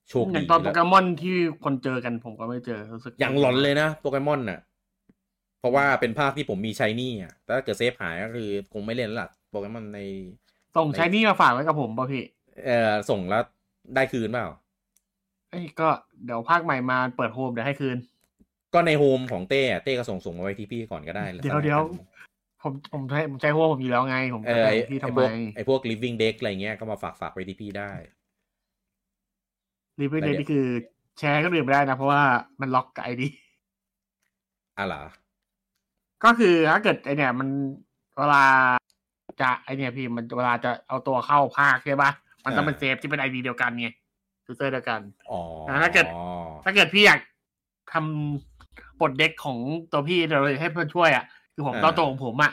[0.09, 4.59] โชคอดีย่างตอนโปแล้วเกมอนที่คนเจอกันผมก็ไม่เจอรู้สึกอย่างหลอนเลยนะโปเกมอนน่ะ
[5.59, 9.99] เพราะว่าเป็นภาคที่ผมมีชายนี่อะแต่ถ้าเกิดเซฟหายก็คือคงไม่เล่นแล้วล่ะโปเกมอนใน
[10.75, 12.23] ส่งใช้นี่มาฝากไว้กับผมป่ะพี่
[12.65, 13.43] เออส่งแล้ว
[13.95, 14.47] ได้คืนเปล่า
[15.49, 15.89] เอ้ยก็
[16.25, 17.97] เดี๋ยวภาคใหม่มาเปิดโฮมเดี๋ยวให้คืน
[18.73, 21.81] ก็ในโฮมของเต้อะเต้ก็ส่งส่งมาไว้ที่พี่ก่อนก็ได้เดี๋ยวเดี๋ยว
[22.65, 27.91] ผผมผมใช้ผมใช้หัวผมอยู่แล้วไง ผมเอจะอแบ่ไองพี่ไอทำพไมวกไอพวก living deck อะไรเงี้ยก็มาฝากฝากไว้ที่พี่ได้
[29.99, 30.65] รีบแต่เดเดี๋ยวนี่คือ
[31.19, 32.21] แชร์ก็ดื่มไม่ได้นะ เพราะว่า
[32.61, 33.27] มันล็อกกับไอดี
[34.77, 35.03] อะเหรอ
[36.23, 37.49] ก็คือถ้าเกิดไอเนี่ย มัน
[38.17, 38.43] เวลา
[39.41, 42.11] จะไอเนี่ยพี่มันเวลาจะเอาตัวเข้าภาคใช่ปะ
[42.43, 43.89] มันต้องเป็นเซฟที่เป็นไอดีเดียวกันไง
[44.45, 45.01] ยูเซอร์เดียวกัน
[45.31, 45.39] อ๋อ
[45.83, 46.05] ถ้าเกิด
[46.63, 47.19] ถ้าเกิดพี่อยาก
[47.93, 49.57] ทำปลดเด็กของ
[49.91, 51.25] ตัวพี่โดยให้เพื่อนช่วยอะ
[51.55, 52.51] คือผมต้องตัวของผมอะ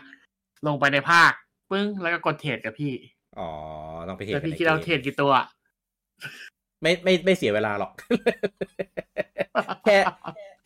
[0.67, 1.33] ลงไปในภาค
[1.71, 2.93] ปึ้งแล้วก็กดเทรดกับพี่
[3.38, 3.49] อ๋อ
[4.09, 5.47] ต้องไปเทรดแล้วพี่ในคิดเอากมเทรดกี่ตัวอะ
[6.83, 7.93] ไม่ไม่ไม่เสียเวลาหรอก
[9.85, 9.99] แค่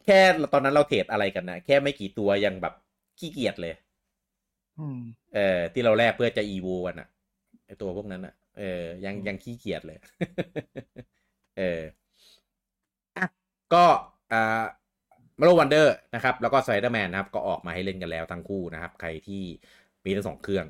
[0.05, 0.21] แค่
[0.53, 2.75] ตอนนั้นเราเทรดอะไรกันนะแค่ไม่กี่ตัวยังแบบ
[3.19, 3.75] ขี้เกียจเลย
[4.79, 5.01] อืม
[5.35, 7.09] เออ ที่เราแลกเพื่อจะอีโวกันอะ
[7.67, 9.99] ไอตัวพวกนั้นอะเออ ยังยังขี้เกียจเลย
[11.59, 11.81] เออ
[13.17, 13.27] อะ
[13.75, 13.85] ก็
[14.33, 14.65] อ่า
[15.39, 19.43] มาโลวันเดอร์นะครับ แล้วก็ไ i เดอร์แมนนะครับ ก็ออกมาให้เล่นกันแล้วทั้งคู่นะครับ ใครที่
[20.05, 20.67] มีทั้งสองเครื่อง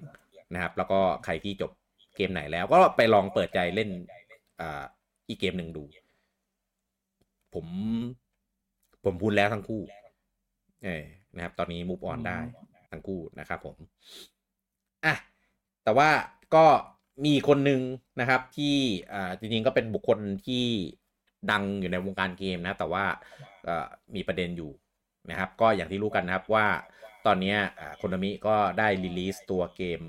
[0.54, 1.70] นะครับ แล้วก็ใครที่จบ
[2.16, 3.90] เกมไหนแล้วก็ไปลองเปิดใจเล่น
[4.60, 4.82] อ่า
[5.28, 5.84] อีกเกมหนึ่งดู
[7.54, 7.66] ผม
[9.04, 9.82] ผมพูดแล้วทั้งคู่
[10.84, 12.38] เออนะครับ ตอนนี้มูฟออนได้
[12.90, 13.76] ทั้งคู่นะครับผม
[15.04, 15.14] อะ
[15.84, 16.08] แต่ว่า
[16.54, 16.64] ก็
[17.24, 17.80] มีคนหนึ่ง
[18.20, 18.74] นะครับ ที่
[19.12, 20.64] อ่าจริงๆก็เป็นบุคคลที่
[21.50, 23.04] ดังอยู่ในวงการเกมนะ แต่ว่า
[23.55, 23.55] เอ่อ
[24.14, 24.70] มีประเด็นอยู่
[25.30, 26.66] นะครับ ก็อย่างที่รู้กันนะครับว่า
[27.26, 27.54] ตอนนี้
[27.98, 30.00] โคนามิก็ได้รีลีสตัวเกม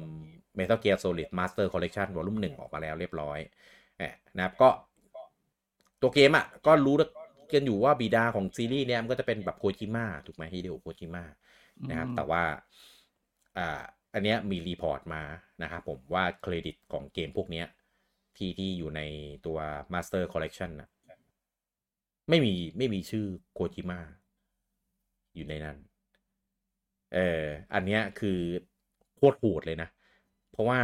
[0.57, 3.39] Metal Gear Solid Master Collection Volume 1 ออกมาแล้วเรียบร้อย
[3.97, 4.69] เอ่อนะครับก็
[6.01, 6.95] ตัวเกมอะก็รู้
[7.53, 11.23] กันอยู่ว่าบิดาของซีรีส์เนี้ยมันก็จะเป็นแบบโคจิมะถูกไหมฮิเดโอโคจิมะ
[11.89, 12.43] นะครับอืมแต่ว่า
[13.57, 13.81] อ่า
[14.13, 15.23] อันเนี้ยมี report มา
[15.63, 17.65] นะครับผมว่าเครดิตของเกมพวกเนี้ย
[18.37, 19.01] ที่ที่อยู่ใน
[19.45, 19.57] ตัว
[19.93, 20.89] Master Collection นะ
[22.29, 23.99] ไม่มีไม่มีชื่อโคจิมะ
[25.35, 25.77] อยู่ในนั้น
[27.13, 28.39] เอออันเนี้ยคือ
[29.15, 29.89] โคตรโหดเลยนะ
[30.51, 30.79] เพราะว่า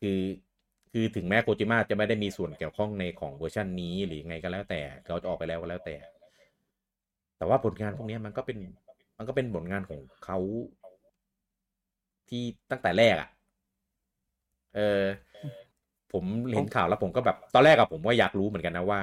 [0.00, 0.20] คือ
[0.92, 5.96] คือถึงแม้โคจิมะจะไม่ได้มีส่วนเกี่ยวข้องในของเวอร์ชันนี้หรือไงก็แล้วแต่เขาจะออกไปแล้วก็แล้วแต่
[7.38, 8.58] แต่ว่าผลงานพวกนี้มันก็เป็น
[9.18, 10.38] มันก็เป็นผลงานของเขา
[12.28, 13.28] ที่ตั้งแต่แรกอะ่ะ
[14.76, 15.02] เออ
[16.12, 19.00] ผมเห็นข่าวแล้วผมก็แบบตอนแรกอะผมก็อยากรู้เหมือนกันนะว่า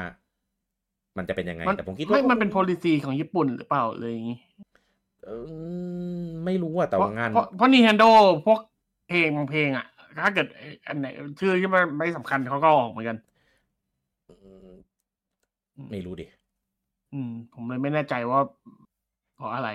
[1.18, 4.40] มันจะเป็นยังไงมันแต่ผมคิดไม่ว่ามันเป็น policy ของญี่ปุ่นหรือเปล่าเลยอย่างงี้
[5.26, 5.30] เอ
[6.24, 8.10] อไม่รู้อะแต่เพราะว่างาน เพราะเพราะ Nintendo
[8.46, 8.60] พวก
[9.10, 9.86] เพลงบางเพลงอะ
[10.20, 10.48] ถ้าเกิด
[10.88, 11.08] อันไหน
[11.40, 13.18] ชื่อที่มันไม่สำคัญเขาก็ออกเหมือนกัน
[15.92, 16.26] ไม่รู้ดิ
[17.14, 18.40] อืม ผมเลยไม่แน่ใจว่า
[19.36, 19.70] เพราะอะไร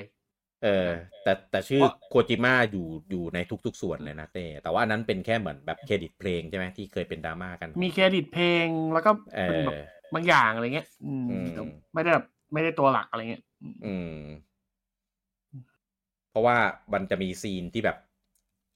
[0.65, 0.91] เออ
[1.23, 9.79] แต่แต่ชื่อเพราะโคจิมะอยู่อยู่ในทุก ๆ ส่วนเลยนะเต้แต่ว่าอันนั้นเป็นแค่เหมือนแบบเครดิตเพลงใช่ไหมที่เคยเป็นดราม่ากัน มีเครดิตเพลงแล้วก็เอเป็นอแบบ
[10.15, 11.63] บางอย่างอะไรเงี้ย อืมอืมแต่
[11.95, 13.43] ไม่ได้แบบไม่ได้ตัวหลักอะไรเงี้ย
[13.85, 14.13] อืม
[16.31, 16.57] เพราะว่า
[16.93, 17.97] มันจะมี scene ที่แบบ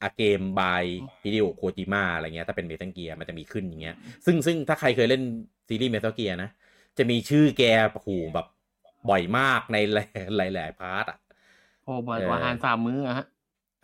[0.03, 3.96] a game by Hideo Kojima อะไรเงี้ย ถ้าเป็น Metal Gear มันจะมีขึ้นอย่างเงี้ย
[4.27, 5.22] ซึ่งซึ่งถ้าใครเคยเล่น
[5.68, 6.51] ซีรีส์ Metal Gear นะ
[6.99, 8.46] จะมีชื่อแกโอ้โหแบบ
[9.11, 9.96] บ่อยมากในห
[10.40, 11.18] ลายหลายๆ part อะ
[11.85, 13.27] โอ้บ่อยกว่าเอออาหารสามมื้ออะฮะ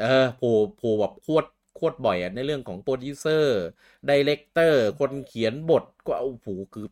[0.01, 6.87] เออโผล่โผล่แบบโคตรโคตรบ่อยอะในเรื่องของ producer director คนเขียนบทก็โอ้โหคือ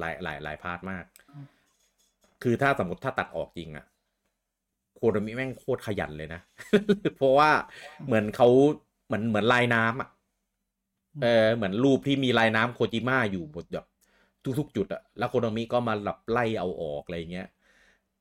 [0.00, 1.04] หลายหลายหลาย part มาก
[2.42, 3.86] คือถ้าสมมติถ้าตัดออกจริงอะ
[4.96, 6.40] Konami แม่งโคตรขยันเลยนะ
[7.16, 7.50] เพราะว่า
[8.06, 8.48] เหมือนเขา
[9.06, 10.08] เหมือนเหมือนลายน้ำอะ
[11.22, 13.86] เออเหมือนรูปที่มีลายน้ำโคจิมะอยู่หมดแบบ
[14.58, 17.48] ทุกๆจุดอะแล้ว Konami ก็มานั่งไล่เอาออกอะไรเงี้ย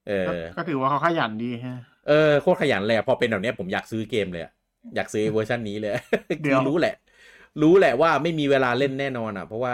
[0.08, 4.52] เอก็อก็ถือว่าเขาขยันดีฮะ เออโคตรขยันเลยอะพอเป็นแบบเนี้ยผมอยากซื้อเกมเลยอะ
[4.96, 5.92] อยากซื้อเวอร์ชันนี้เลย
[6.44, 6.96] เดี๋ยวคือรู้แหละ
[7.62, 9.74] รู้แหละว่าไม่มีเวลาเล่นแน่นอนอะ เพราะว่า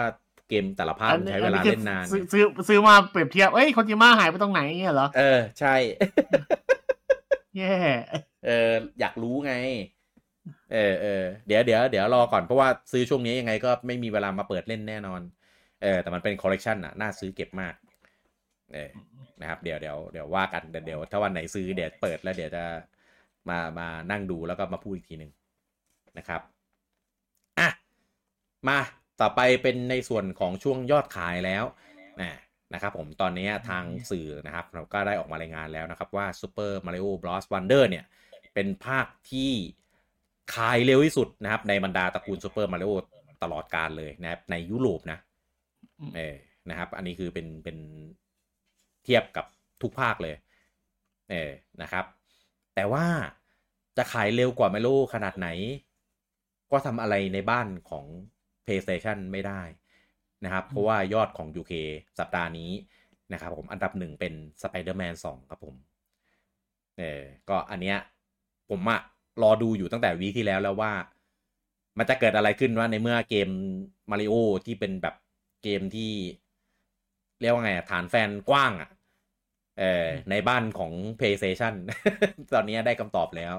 [0.51, 5.75] เกมแต่ละภาคมันใช้เวลาคือเล่นนานซื้อซื้อซื้อมาเปรียบเทียบเอ้ยโคจิมะหายไปตรงไหนเนี่ยเหรอ เออ ใช่
[7.57, 7.73] แย่
[8.45, 9.53] เออ อยากรู้ไง
[10.73, 15.21] เออเออเดี๋ยวเดี๋ยวเดี๋ยวรอก่อนเพราะว่าซื้อช่วงนี้ยังไงก็ไม่มีเวลามาเปิดเล่นแน่นอน
[15.81, 17.73] เออ แต่มันเป็นคอลเลกชันอะ น่าซื้อเก็บมาก
[18.73, 18.89] เออ
[19.41, 22.63] นะครับ เดี๋ยวเดี๋ยวเดี๋ยวว่ากันเดี๋ยวเดี๋ยวถ้าวันไหนซื้อเดี๋ยวเปิดแล้วเดี๋ยวจะ
[23.49, 25.31] มามานั่งดูแล้วก็มาพูดอีกทีหนึ่ง
[26.17, 26.41] นะครับ
[27.59, 27.69] อะ
[28.67, 28.79] มา
[29.21, 31.63] ต่อไปเป็นในส่วนของช่วงยอดขายแล้ว
[32.21, 32.31] นะ
[32.73, 37.45] นะครับผมตอนนี้ทางสื่อนะครับเราก็ได้ออกมารายงานแล้วนะครับว่า Super Mario Bros.
[37.53, 38.05] Wonder เนี่ย
[38.53, 39.51] เป็นภาคที่
[40.55, 42.91] ขายเร็วที่สุดนะครับ ในบรรดาตระกูล Super Mario
[43.43, 45.19] ตลอดการเลยนะครับในยุโรปนะ
[46.15, 46.35] เออ
[46.69, 47.77] นะครับ อันนี้คือเป็นเป็น
[49.03, 49.45] เทียบกับ
[49.81, 50.35] ทุกภาคเลย
[51.31, 51.51] เออ
[51.81, 52.05] นะครับ
[52.75, 53.05] แต่ว่า
[53.97, 55.47] จะขายเร็วกว่าเมโลขนาดไหน
[56.71, 58.05] ก็ทำอะไรในบ้านของ
[58.65, 59.61] PlayStation ไม่ได้
[60.43, 61.73] นะครับ เพราะว่ายอดของ UK
[62.19, 62.71] สัปดาห์นี้
[63.33, 65.75] นะครับผมอันดับหนึ่งเป็น Spider-Man 2 ครับผม
[66.97, 67.97] เออก็อันเนี้ย
[68.69, 68.99] ผมอะ
[69.43, 70.93] รอดูอยู่ตั้งแต่วีคที่แล้วแล้วว่า
[71.97, 73.49] มันจะเกิดอะไรขึ้นว่าในเมื่อเกม
[74.11, 74.33] มาริโอ
[74.65, 75.15] ที่เป็นแบบ
[75.63, 76.13] เกมที่
[77.41, 78.89] เรียกว่าไงอะฐานแฟนกว้างอะ
[79.79, 81.73] เออในบ้านของ PlayStation
[82.53, 83.55] ตอนนี้ได้คำตอบแล้ว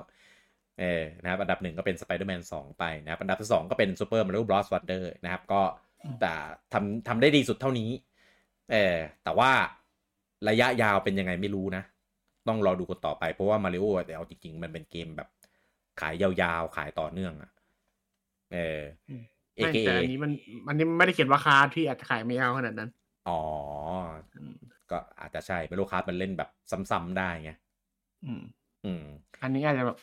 [0.81, 4.67] เออนะครับอันดับหนึ่งก็เป็น Spider-Man 2 ไปนะครับอันดับที่สองก็เป็น Super Mario Bros.
[4.73, 5.63] Wonder นะครับ ก็
[6.21, 6.33] แต่
[6.73, 7.91] ทำทำได้ดีสุดเท่านี้
[8.73, 9.51] เออแต่ว่า
[10.49, 11.83] ระยะยาวเป็นยังไงไม่รู้นะ
[12.49, 15.29] ต้องรอดูกันต่อไปเพราะว่ามาริโอแต่เอาจริง ๆ มันเป็นเกมแบบ
[16.01, 17.51] ขายยาวๆ ขายต่อเนื่องอะ
[18.53, 18.81] เออ
[19.55, 20.33] ไม่ AKA แต่อันนี้มัน
[20.67, 22.91] มันนี่ไม่ได้เขียนว่าคาร์ดที่อาจจะขายไม่เอาขนาดนั้น
[23.29, 23.41] อ๋อ
[24.37, 24.55] อืม
[24.91, 26.51] ก็อาจจะใช่ไม่รู้ครับมันเล่นแบบ
[26.91, 27.53] ซ้ำๆได้ไง
[28.25, 28.43] อืม
[28.85, 29.05] อืม
[29.43, 29.99] อันนี้อาจจะแบบ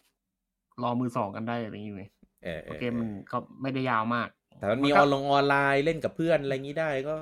[0.83, 2.03] รอมือสองกันได้อะไรอย่างงี้ไหม
[2.43, 7.15] เออเออเกมมันก็ไม่ได้ยาวมาก แต่มันมีมันอก็อนลงออนไลน์เล่นกับเพื่อนอะไรอย่างนี้ได้ก็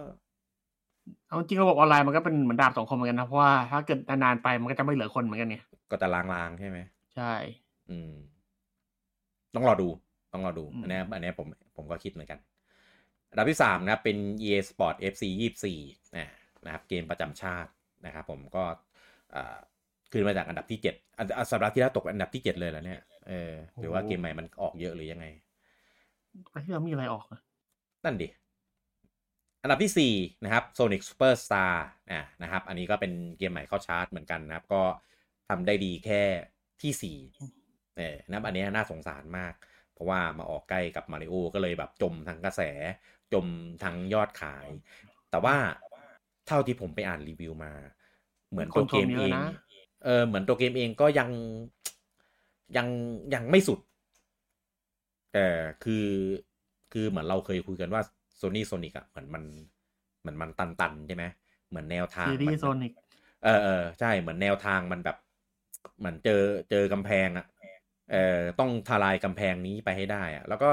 [1.28, 6.78] เอาจริงระบบออนไลน์มันก็เป็นเหมือนดาบสองคมเหมือนกันนะเพราะว่าถ้าเกิดนานๆไปมันก็จะไม่เหลือคนเหมือนกันเนี่ย ก็จะลางๆใช่ไหม
[7.16, 7.34] ใช่
[7.90, 8.14] อืม
[9.56, 9.90] ต้องรอดู
[10.34, 12.40] ต้องรอดูอืมอันเนี้ยอันเนี้ยผมผมก็คิดเหมือนกัน
[13.30, 15.24] อันดับที่สามนะครับเป็น EA Sport FC
[15.72, 16.28] 24นะ
[16.66, 17.72] นะครับเกมประจำชาติ
[18.06, 18.64] นะครับผมก็
[19.36, 19.58] อ่า
[20.12, 25.26] ขึ้นมาจากอันดับที่เจ็ดอันอะสัปดาห์ที่แล้วตกอันดับที่เจ็ดเลยแล้วเนี่ย เออ หรือว่าเกมใหม่มันออกเยอะหรือยังไง
[26.54, 27.40] ประเทศเรามีอะไรออกอะ
[28.04, 28.28] นั่นดิ
[29.62, 31.74] อันดับที่ 4 นะครับ Sonic Superstar
[32.12, 34.84] อะนะครับ อันนี้ก็เป็นเกมใหม่เข้าชาร์ตเหมือนกันนะครับ ก็
[35.50, 36.22] ทำได้ดีแค่
[36.82, 37.20] ที่ 4
[37.98, 39.54] เออนะครับอันนี้น่าสงสารมาก
[39.94, 42.62] เพราะว่ามาออกใกล้กับมาริโอก็เลยแบบจมทั้งกระแส
[43.34, 43.46] จม
[43.84, 44.68] ทั้งยอดขาย
[45.32, 45.56] แต่ว่า
[46.48, 47.74] เท่าที่ผมไปอ่านรีวิวมา
[48.50, 49.34] เหมือนตัวเกมเอง
[50.06, 51.30] เออเหมือนตัวเกมเองก็ยัง
[52.78, 52.88] ยัง
[53.34, 53.80] ยังไม่สุด
[55.34, 55.46] แต่
[55.84, 56.08] คือ
[56.94, 58.02] คือเหมือนเราเคยคุยกันว่า
[58.38, 59.44] โซนี่โซนิกอะเหมือนมัน
[60.22, 61.26] เหมือนมันตันๆใช่ไหม
[61.70, 62.92] เหมือนแนวทางซีรีมัส์โซนิก
[63.44, 65.18] เออเออใช่เหมือนแนวทางมันแบบ
[66.00, 67.46] เหมือนเจอเจอกำแพงอะ
[68.12, 70.70] เออต้องทลายกำแพงนี้ไปให้ได้อะแล้วก็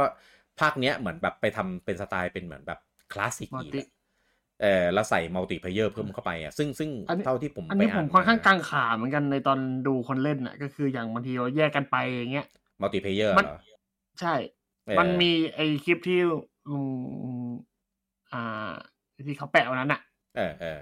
[0.61, 2.81] ภาคเนี้ยเหมือนแบบไปทำเป็นสไตล์เป็นเหมือนแบบ
[3.13, 3.89] คลาสสิกอีกอะ
[4.63, 6.91] เออแล้วใส่มัลติเพเยอร์เพิ่มเข้าไปอะซึ่งซึ่ง
[7.25, 12.47] เท่าที่ผมอันไปนี้ผอ่านมค่อนข้างกังขาเหมือนกันในตอนดูคนเล่นอะ ก็คืออย่างบางทีเราแยกกันไปอย่างเงี้ย
[12.81, 13.59] มัลติเพเยอร์มันเหรอ
[14.21, 14.35] ใช่
[14.87, 16.19] เออมันมีไอคลิปที่
[16.71, 16.85] ลุง
[18.33, 18.73] อ่า
[19.27, 20.01] ที่เขาแปะวันนั้นอะ
[20.37, 20.79] เออเออ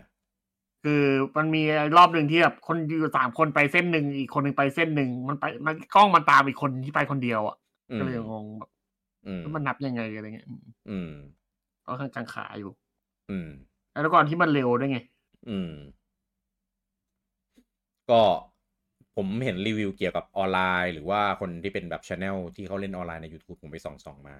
[0.84, 1.04] คือ
[1.36, 1.62] มันมี
[1.96, 7.56] รอบหนึ่งที่แบบคนอยู่สามคนไปเส้นหนึ่งอีกคนหนึ่งไปเส้นหนึ่งมันไปมันกล้องมันตามอีกคนที่ไปคนเดียวอะ
[7.90, 8.70] อืมก็เลยงงแบบ
[9.26, 11.10] อืมแล้วมันนับยังไงอะไรเงี้ยอืมอืม
[11.86, 12.70] ก็ค่อนข้างกังขาอยู่
[13.28, 13.48] อืม
[14.00, 14.98] แล้วก่อนที่มันเร็วด้วยไง
[15.46, 15.68] อืม
[18.10, 18.22] ก็
[19.16, 24.36] ผมเห็นรีวิวเกี่ยวกับออนไลน์ หรือว่าคนที่เป็นแบบช anel ที่เขาเล่นออนไลน์ใน YouTube ผมไปส่องส่องมา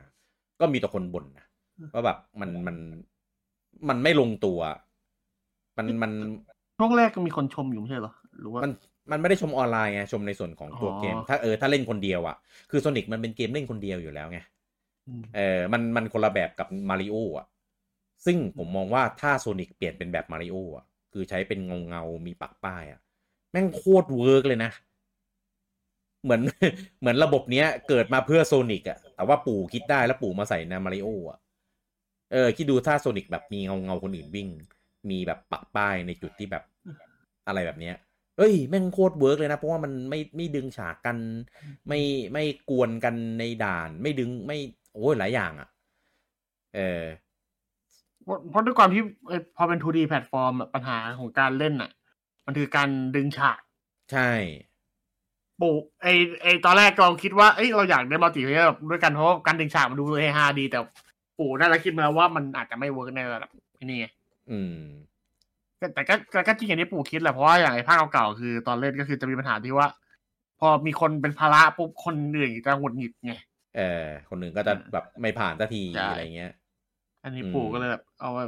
[0.61, 1.47] ก็มีแต่คนบ่นนะ
[1.93, 2.77] ว่าแบบมันมัน
[3.89, 4.61] มันไม่ลงตัว
[5.77, 6.13] มันมัน
[6.79, 8.71] ช่วงแรกก็มีคนชมอยู่ไม่ใช่เหรอหรือว่ามัน
[9.11, 12.37] มันไม่ได้ชมออนไลน์ไงชมในส่วนของตัวอ๋อเกม ถ้าเออถ้าเล่นคนเดียวอะ
[12.71, 14.39] คือ Sonic มันเป็นเกมเล่นคนเดียวอยู่แล้วไง
[15.07, 17.47] อืมเออมันมันคนละแบบกับมาริโออะ
[18.27, 23.01] ซึ่งผมมองว่าถ้า Sonic เปลี่ยนเป็นแบบมาริโออะ คือใช้เป็นเงาเงามีปักป้ายอะ
[23.51, 24.71] แม่งโคตร work เลยนะ
[26.25, 26.43] เหมือน
[27.01, 31.39] เหมือนระบบเนี้ย เกิดมาเพื่อ Sonic อะ แต่ว่าปู่คิดได้แล้วปู่มาใส่ในมาริโออะ
[32.33, 34.49] เออ คิดดูถ้า Sonic แบบมีเงาเงาคนอื่นวิ่ง
[35.11, 36.65] มีแบบปักป้ายในจุดที่แบบ
[37.47, 37.97] อะไรแบบเนี้ย
[38.39, 41.17] เอ้ยแม่งโคตร work เลยนะ เพราะว่ามันไม่ไม่ดึงฉากกัน
[41.89, 42.01] ไม่
[42.33, 44.59] ไม่กวนกันในด่าน ไม่ดึงไม่
[44.95, 45.69] โอ้ยหลายอย่างอะ
[46.75, 47.03] เออ
[48.25, 51.91] เพราะเพราะด้วยความที่เอ่อพอเป็น 2D แพลตฟอร์มอะปัญหาของการเล่นอะ
[52.47, 53.59] มันคือการดึงฉาก
[54.13, 54.31] ใช่
[55.61, 55.69] ปู
[56.03, 56.07] ไอ
[56.43, 60.79] ไอตอนแรกเราคิดว่าเอ้ยเราอยากได้ multiplayer ด้วยกันเพราะว่าการดึงฉากมันดูเฮฮาดีแต่
[61.39, 63.51] ปู่น่าจะคิดมาแล้วว่ามันอาจจะไม่ work ในระดับ
[63.91, 64.07] นี้ไง
[64.51, 64.77] อืม
[65.79, 69.87] แต่แต่ก็แต่ก็จริงอย่างที่ปู่คิดแหละเพราะว่าอย่างไอภาคเก่าๆคือตอนเล่นก็คือจะมีปัญหาที่ว่า
[70.61, 73.35] พอมีคนเป็นภาระปุ๊บคนอื่นจะหงุดหงิดไง
[73.77, 76.53] เออคนหนึ่งก็จะแบบไม่ผ่านสักทีใช่อะไรเงี้ย
[77.23, 78.47] อันนี้อืมปู่ก็เลยแบบเอาว่า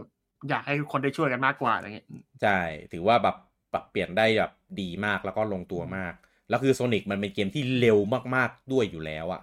[0.48, 2.06] อยากให้คนได้ช่วยกันมากกว่าอะไรเงี้ย
[2.42, 2.60] ใช่
[2.92, 3.36] ถือว่าแบบ
[3.72, 6.14] ปรับเปลี่ยนได้แบบดีมากแล้วก็ลงตัวมาก
[6.48, 7.98] แล้วคือโซนิกมันเป็นเกมที่เร็ว
[8.34, 9.42] มากๆด้วยอยู่แล้วอะ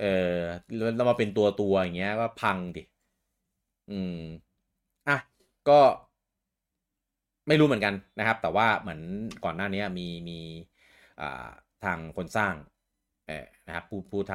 [0.00, 0.04] เอ
[0.36, 0.38] อ
[0.96, 2.82] แล้วมาเป็นตัวตัวๆอย่างเงี้ยก็พังดิ
[3.90, 4.18] อืม
[5.08, 5.16] อะ
[5.68, 5.80] ก็
[7.48, 9.00] ไม่รู้เหมือนกันนะครับ แต่ว่าเหมือน
[9.44, 10.38] ก่อนหน้านี้มีมี
[11.20, 11.48] อ่า
[11.84, 12.54] ทางคนสร้าง
[13.26, 14.32] เออนะครับผู้ผู้ท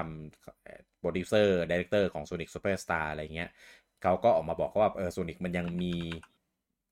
[0.48, 3.50] ำ producer director ของ Sonic Superstars อะไรเงี้ย
[4.04, 5.94] เขาก็ออกมาบอกว่าเออ Sonic มันยังมี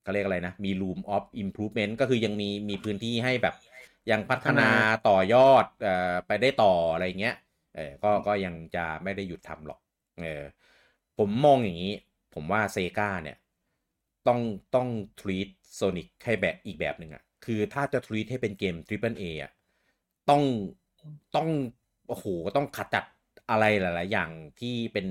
[0.04, 3.56] เขาเรียกอะไรนะ มี room of improvement ก็คือยังมีมีพื้นที่ให้แบบ
[4.12, 4.70] ยังพัฒนา
[5.08, 7.36] ต่อยอดเอ่อไปได้ต่ออะไรเงี้ย
[7.76, 9.80] เออก็ก็ยังจะไม่ได้หยุดทำหรอก
[10.22, 10.44] เออ
[11.18, 11.94] ผมมองอย่างนี้
[12.34, 13.38] ผมว่า Sega เนี่ย
[14.28, 14.40] ต้อง
[14.76, 14.88] ต้อง
[15.20, 19.52] treat Sonic ให้แบบอีกแบบหนึ่งอะคือถ้าจะ treat ให้เป็นเกม Triple A อะ
[20.30, 20.44] ต้อง
[21.36, 21.50] ต้อง
[22.08, 23.06] โอ้โหก็ต้องขัดจัด
[23.50, 25.08] อะไรหลาย ๆ อย่างที่เป็น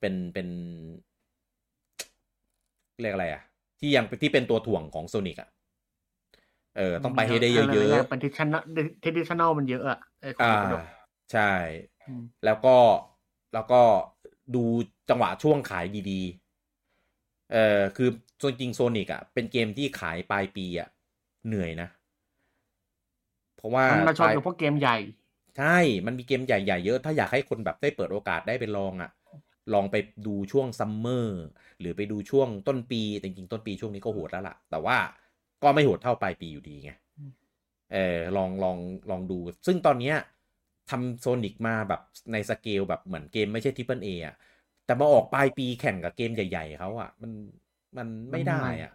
[0.00, 0.48] เป็นเป็น
[3.02, 3.42] เรียกอะไรอะ
[3.78, 5.48] ที่ยังที่เป็นตัวถ่วงของ Sonic อะ
[6.76, 10.84] เออต้องไปให้ได้เยอะๆเป็น tradition traditional มันเยอะอะไอ้ของอ่ากระโดด
[11.32, 11.52] ใช่
[12.06, 12.76] อืมแล้วก็
[13.54, 13.80] แล้วก็
[14.54, 14.64] ดู
[15.08, 18.08] จังหวะช่วงขายดีๆ เออคือ
[18.42, 20.88] จริงโซนิกอะ เป็นเกมที่ขายปลายปีอะ
[21.46, 21.88] เหนื่อยนะ
[23.56, 24.96] เพราะว่ามันมาชนปลายกับพวกเกมใหญ่
[25.56, 29.10] ใช่ มันมีเกมใหญ่ๆเยอะ ถ้าอยากให้คนแบบได้เปิดโอกาสได้ไปลองอะ
[29.74, 29.96] ลองไป
[30.26, 31.42] ดูช่วงซัมเมอร์
[31.80, 34.96] หรือไปดูช่วงต้นปีจริงๆต้นปีช่วงนี้ก็โหดแล้วล่ะ แต่ว่า
[35.62, 37.32] ก็ไม่โหดเท่าปลายปีอยู่ดีไงอืม
[37.92, 38.78] เออลองลอง
[39.10, 40.16] ลองดู ซึ่งตอนเนี้ย
[40.90, 42.00] ทำ Sonic มาแบบ
[42.32, 44.36] ในสเกลแบบเหมือนเกมไม่ใช่ Triple A
[44.86, 47.32] แต่มาออกปลายปีแข่งกับเกมใหญ่ ๆเขาอะมัน
[47.96, 48.92] มันไม่ได้อะ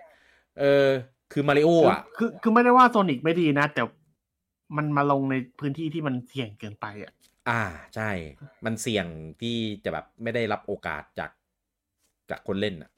[0.59, 0.87] เออ
[1.31, 3.81] คือมาริโออะ คือคือไม่ได้ว่า Sonic ไม่ดีนะ แต่
[4.77, 7.13] มันมาลงในพื้นที่ที่มันเสี่ยงเกินไปอะ
[7.49, 7.61] อ่า
[7.95, 8.09] ใช่
[8.65, 9.05] มันเสี่ยง
[9.41, 11.31] ที่จะแบบไม่ได้รับโอกาสจาก
[12.29, 12.91] จากคนเล่นอะ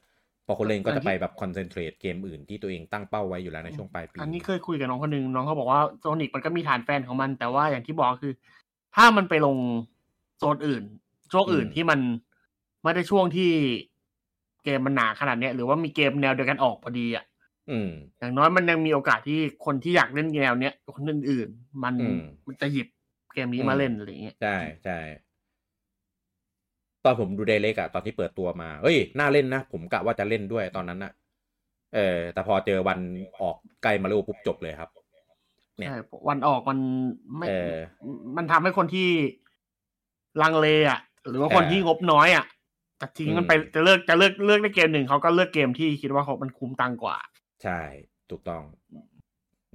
[0.45, 8.33] พอคนเล่นก็จะไปแบบ concentrate เกมอื่นที่ตัวเองตั้งเป้าไว้อยู่แล้วในช่วงปลายปีอันนี้เคยคุยกับน้องคนหนึ่งน้องเขาบอกว่าโซนิกมันก็มีฐานแฟนของมัน แต่ว่าอย่างที่บอกคือ
[8.95, 9.57] ถ้ามันไปลง
[10.37, 10.83] โซนอื่น
[11.31, 11.99] ช่วงอื่นที่มัน
[12.83, 13.51] ไม่ได้ช่วงที่
[14.63, 17.25] เกมมันหนาขนาดเนี้ยหรือว่ามีเกมแนวเดียวกันออกพอดีอะ
[17.69, 17.89] อืม
[18.19, 22.87] อย่างน้อยมันยังมีโอกาสที่คนที่อยากเล่นแนวเนี้ยคนอื่นๆมันอืมมันจะหยิบ
[23.35, 24.99] เกมนี้อืมมาเล่นอะไรอย่างเงี้ยใช่ใช่
[27.03, 31.11] ตอนผมดูเดเล็กอะตอนที่เปิดตัวมาเฮ้ยน่าเล่นนะ ผมกะว่าจะเล่นด้วยตอนนั้นอะ
[31.95, 32.99] เออ แต่พอเจอวัน
[33.41, 34.89] ออกใกล้มาเร็วปุ๊บจบเลยครับ
[35.79, 35.95] เนี่ยใช่
[36.27, 36.79] วันออกมัน
[37.37, 37.75] ไม่เออ
[38.37, 39.09] มันทำให้คนที่
[40.41, 42.45] ลังเลอะหรือว่าคนเออที่งบน้อยอะ
[43.01, 47.17] จะทิ้งมันไปอืมจะเลือกจะเลือกเลือกได้เกมหนึ่งเขาก็เลือกเกมที่คิดว่าเขามันคุ้มตังกว่า
[47.63, 47.79] ใช่
[48.29, 48.63] ถูกต้อง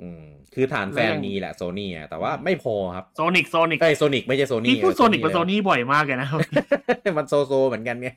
[0.02, 0.24] อืม
[0.54, 6.28] คือฐานแฟนแล้วยังมีแหละโซนี่อะแต่ว่าไม่พอครับ Sonic Sonic ไอ้ Sonic ไม่ใช่โซนี่พี่พูด Sonic เป็นโซนี่บ่อยมากเลยนะ
[7.18, 8.08] มันโซโซเหมือนกันไง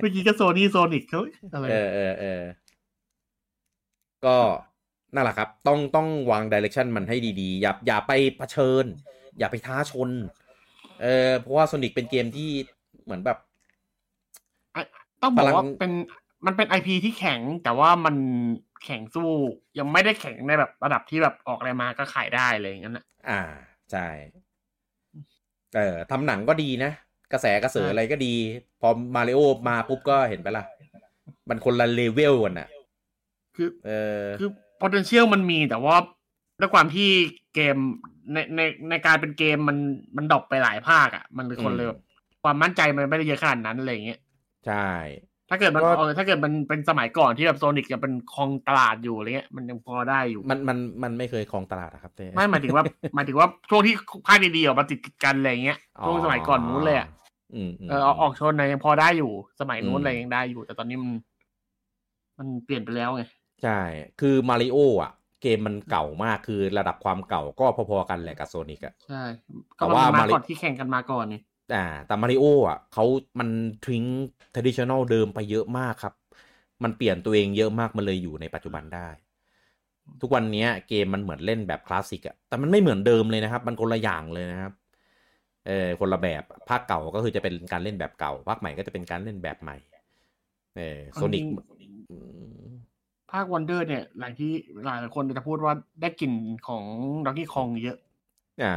[0.00, 1.20] เมื่อกี้ก็โซนี่โซนิกเขา
[1.52, 2.42] อะไรเออเออเออ
[4.24, 4.36] ก็
[5.14, 8.84] นั่นแหละครับ ต้องต้องวางดิเรกชันมันให้ดีๆ อย่าอย่าไปเผชิญ
[9.38, 10.10] อย่าไปท้าชน
[11.02, 12.50] เออเพราะว่าโซนิกเป็นเกมที่
[13.04, 13.38] เหมือนแบบ
[15.22, 15.92] ต้องบอกว่าพลังเป็น
[16.46, 18.14] มันเป็นไอพีที่แข็งแต่ว่ามัน
[18.84, 19.30] แข็งสู้
[19.78, 23.40] ยังไม่ได้แข็งในแบบระดับที่แบบออกอะไรมาก็ขายได้เลยอย่างนั้นนะอ่า
[23.92, 24.06] ใช่
[25.76, 26.92] เออทำหนังก็ดีนะ
[27.32, 28.34] กระแสกระเสืออะไรก็ดี
[28.80, 30.64] พอมาริโอมาปุ๊บก็เห็นไปละ
[31.48, 32.68] มันคนละเลเวลกันอะ
[33.56, 33.90] คือเอ
[34.22, 35.96] อคือ potential มันมีแต่ว่า
[36.60, 37.08] ด้วยความที่
[37.54, 37.76] เกม
[38.32, 38.60] ในใน
[38.90, 39.78] ในการเป็นเกมมัน
[40.16, 42.00] มัน drop ไปหลายภาคอะ่ะ มันเลยคนเลยแบบ
[42.42, 44.20] ความมั่นใจมันไม่ได้เยอะขนาดนั้นอะไรอย่างเงี้ย
[44.66, 44.88] ใช่
[45.50, 52.84] ถ้าเกิดมันก็เออถ้าเกิดมันเป็นสมัยก่อนที่แบบ Sonic ยังเป็นครองตลาดอยู่อะไรเงี้ยมันยังพอได้อยู่ มันมันมันไม่เคยครองตลาดอะครับเต้ไม่หมายถึงว่า
[53.14, 53.94] หมายถึงว่าช่วงที่
[54.26, 57.08] ภาคดีๆออกมาติดกันอะไรเงี้ยช่วงสมัยก่อนนู้นเลยอะ
[57.54, 61.10] อืมมเออเอาออกชนนะยังพอได้อยู่ สมัยนู้อืนมอะไรยังได้อยู่ แต่ตอนนี้มัน
[62.38, 63.22] มันเปลี่ยนไปแล้วไง
[63.62, 63.78] ใช่
[64.20, 69.22] คือมาริโออะ เกมมันเก่ามากคือระดับความเก่าก็พอๆกันแหละกับโซนิกอะใช่
[69.76, 71.40] แต่ก็ว่ามันมามาริก่อนที่แข่งกันมาก่อนนี่
[71.72, 73.04] อ่าแต่มาริโออะเขา
[73.40, 73.48] มัน
[73.82, 74.04] ทิ้ง
[74.52, 76.14] traditional เดิมไปเยอะมากครับ
[76.84, 79.08] มันเปลี่ยนตัวเองเยอะมากมันเลยอยู่ในปัจจุบันได้
[80.20, 84.72] ทุกวันเนี้ยเกมมันเหมือนเล่นแบบคลาสสิกอะแต่มันไม่เหมือนเดิมเลยนะครับ มันคนละอย่างเลยนะครับ
[85.66, 89.76] เออคนละแบบภาคเก่าก็คือจะเป็นการเล่นแบบเก่าภาคใหม่ก็จะเป็นการเล่นแบบใหม่
[90.76, 91.44] เออ Sonic
[93.32, 94.52] ภาค Wonder เนี่ยหลายที่
[94.84, 96.32] หลายคนจะพูดว่าได้กลิ่น
[96.68, 96.84] ของ
[97.26, 97.98] Donkey Kong เยอะ
[98.60, 98.74] อ่า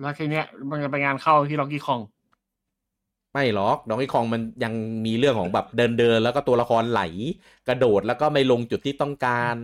[0.00, 2.00] แล้วทีเนี้ยมันจะไปงานเข้าที่ Donkey Kong
[3.32, 4.72] ไม่หรอก Donkey Kong มันยัง
[5.06, 7.02] มีเรื่องของแบบเดินเดินๆแล้วก็ตัวละครไหล
[7.68, 9.56] กระโดดแล้วก็ไม่ลงจุดที่ต้องการ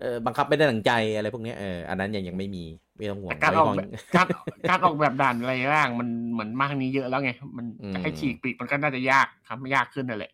[0.00, 2.64] เออบังคับไม่ได้ดังใจอะไรพวกเนี้ยเอออันนั้นยังยังไม่มี
[2.96, 4.26] ไม่ต้องห่วงแต่การออก Donkey แบบ Kong การ
[4.70, 10.32] การออกแบบด่านอะไรบ้างมันเหมือนมากนี้เยอะแล้วไง มันอืมจะให้ฉีกอีกมันก็น่าจะยากทำยากขึ้นนั่นแหละ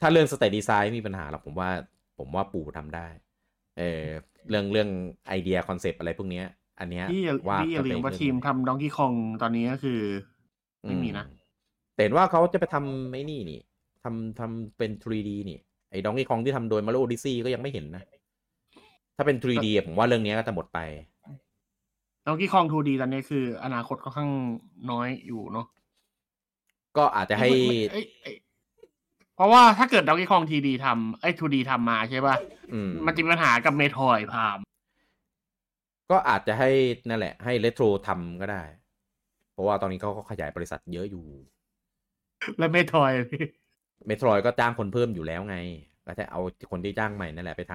[0.00, 1.70] ถ้าเรื่อง stage design ไม่มีปัญหาหรอกผมว่า
[2.18, 3.06] ผมว่าปู่ทำได้
[3.78, 4.04] เออ
[4.48, 4.88] เรื่องเรื่อง
[5.28, 6.46] ไอเดีย concept อะไรพวกเนี้ย
[6.82, 9.12] อันเนี้ยที่อย่าว่าที่อย่าลืมว่าทีมทำ Donkey Kong
[9.42, 10.00] ตอนนี้ก็คือ
[10.82, 11.26] ไม่มีนะ
[11.94, 13.60] แต่เห็นว่าเขาจะไปทำไอ้นี่นี่
[14.04, 15.58] ทำทำเป็น 3D นี่
[15.90, 18.02] ไอ้ดองกี้คองที่ทำโดยมา r โอดิซี่ก็ยังไม่เห็นนะ
[19.16, 20.78] ถ้าเป็น 3D อะผมว่าเรื่องเนี้ยก็จะหมดไป
[22.26, 24.30] ด็อกกี้คอง 2D ตอนนี้คือ อนาคตค่อนข้าง
[24.90, 25.66] น้อยอยู่เนาะ
[26.96, 27.48] ก็อาจจะให้
[27.92, 28.36] เอ้ยเอ้ย
[29.36, 32.36] เพราะว่าถ้าเกิดด็อกกี้คองทีดีทำไอ้ 2D ทำมาใช่ป่ะ
[32.72, 34.58] อืมมันจะมีปัญหากับเมทอยพาม
[36.10, 36.70] ก็อาจจะให้
[37.08, 38.62] นั่นแหละ ให้เลโทรทำก็ได้
[39.52, 41.24] เพราะว่าตอนนี้เขาก็ขยายบริษัทเยอะอยู่
[42.58, 43.12] และเมทอย
[44.06, 45.56] เมโทรยก็จ้างคนเพิ่มอยู่แล้วไง
[46.06, 46.40] ก็จะเอา
[46.70, 47.74] คนที่จ้างใหม่นั่นแหละไปท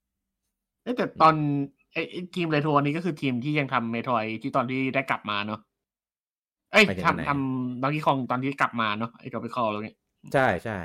[0.00, 1.34] ำเอ้ยแต่ตอน
[1.92, 5.60] ไอ้ไอ้ทีมเรโทรนี้ก็คือทีมที่ยังทำเมโทรที่ตอนที่ได้กลับมาเนาะ
[6.72, 9.96] เอ้ยหมายถึงอันไหนทำทำดองกี้คองตอนที่กลับมาเนาะไอ้กับไปคอแล้วเนี่ย
[10.34, 10.78] ใช่ใช่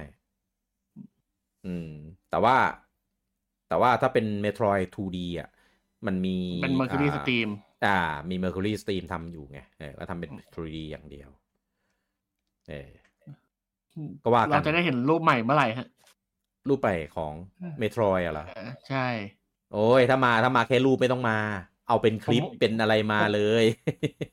[1.65, 1.91] อืม
[2.29, 2.55] แต่ว่า
[3.67, 5.49] แต่ว่าถ้าเป็น Metroid 2D อะ
[6.07, 7.49] มันมีเป็น Mercury Steam
[7.85, 7.97] อ่า
[8.29, 11.29] มี Mercury Steam ทำอยู่ไงเออก็ทำเป็น 3D อย่างเดียว
[12.69, 12.89] เออ
[14.23, 15.87] ก็ว่ากันเราจะได้เห็นรูปใหม่เมื่อไหร่ฮะ
[16.67, 17.33] รูปไปของ
[17.81, 19.07] Metroid อะเหรอเออใช่
[19.73, 21.37] โอ้ยถ้ามาถ้ามาแค่รูปไม่ต้องมา
[21.87, 23.65] เอาเป็นคลิปผมเป็นอะไรมาเลย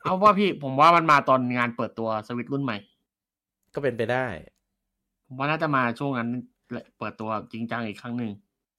[0.05, 2.77] เอาว่าพี่ผมว่ามันมาตอนงานเปิดตัวสวิตรุ่นใหม่
[3.75, 4.27] ก็เป็นไปได้
[5.27, 6.31] ผมว่าน่าจะมาช่วงนั้น
[6.71, 8.31] แหละเปิดตัวจริงจังอีกครั้งหนึ่ง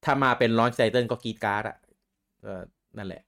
[0.05, 1.77] ถ้ามาเป็น launch title ก็กรีดการ์ดอะ
[2.45, 2.53] ก็
[2.97, 3.21] นั่นแหละ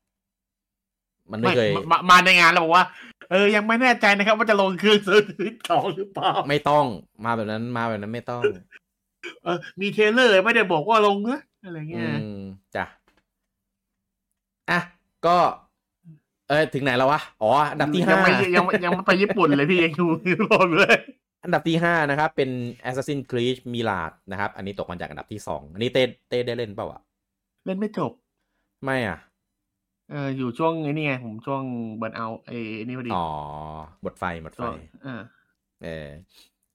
[1.31, 2.85] มันไม่ไม่เคยมามาในงานแล้วบอกว่า
[3.29, 5.09] เออยังไม่แน่ใจนะครับ ว่าจะลงเครื่องส
[5.41, 6.85] วิตสองหรือเปล่าไม่ต้อง
[7.25, 8.43] มาแบบนั้นมาแบบนั้นไม่ต้อง
[9.43, 12.37] เออ มีเทรลเลอร์ไม่ได้บอกว่าลงนะอะไรอืเงี้ยม
[12.75, 12.85] จ้ะ
[14.69, 14.79] อะ
[15.25, 15.37] ก็
[16.49, 20.97] เออถึงไหนแล้ววะอ๋ออันดับที่ยัห้าไม่ยังไม่ยังไม่ไปญี่ปุ่นเลยพี่ยังอยู่ยุโรปเลย
[21.43, 22.49] อันดับที่ห้านะครับ เป็น
[22.89, 27.01] Assassin's Creed Mirage นะครับ อันนี้ตกมาจากอันดับที่สองอันนี้เต้เต้ได้เล่นเปล่าอะ
[27.65, 28.11] เล่นไม่จบ
[28.83, 29.17] ไม่อะ
[30.11, 31.63] เอออยู่ช่วงไอ้นี่ไงผมช่วง
[31.97, 32.57] เบิร์นเอาไอ้
[32.87, 33.27] นี่พอดีอ๋อ
[34.01, 35.21] หมดไฟหมดไฟช่วงอ่า
[35.83, 36.07] เออ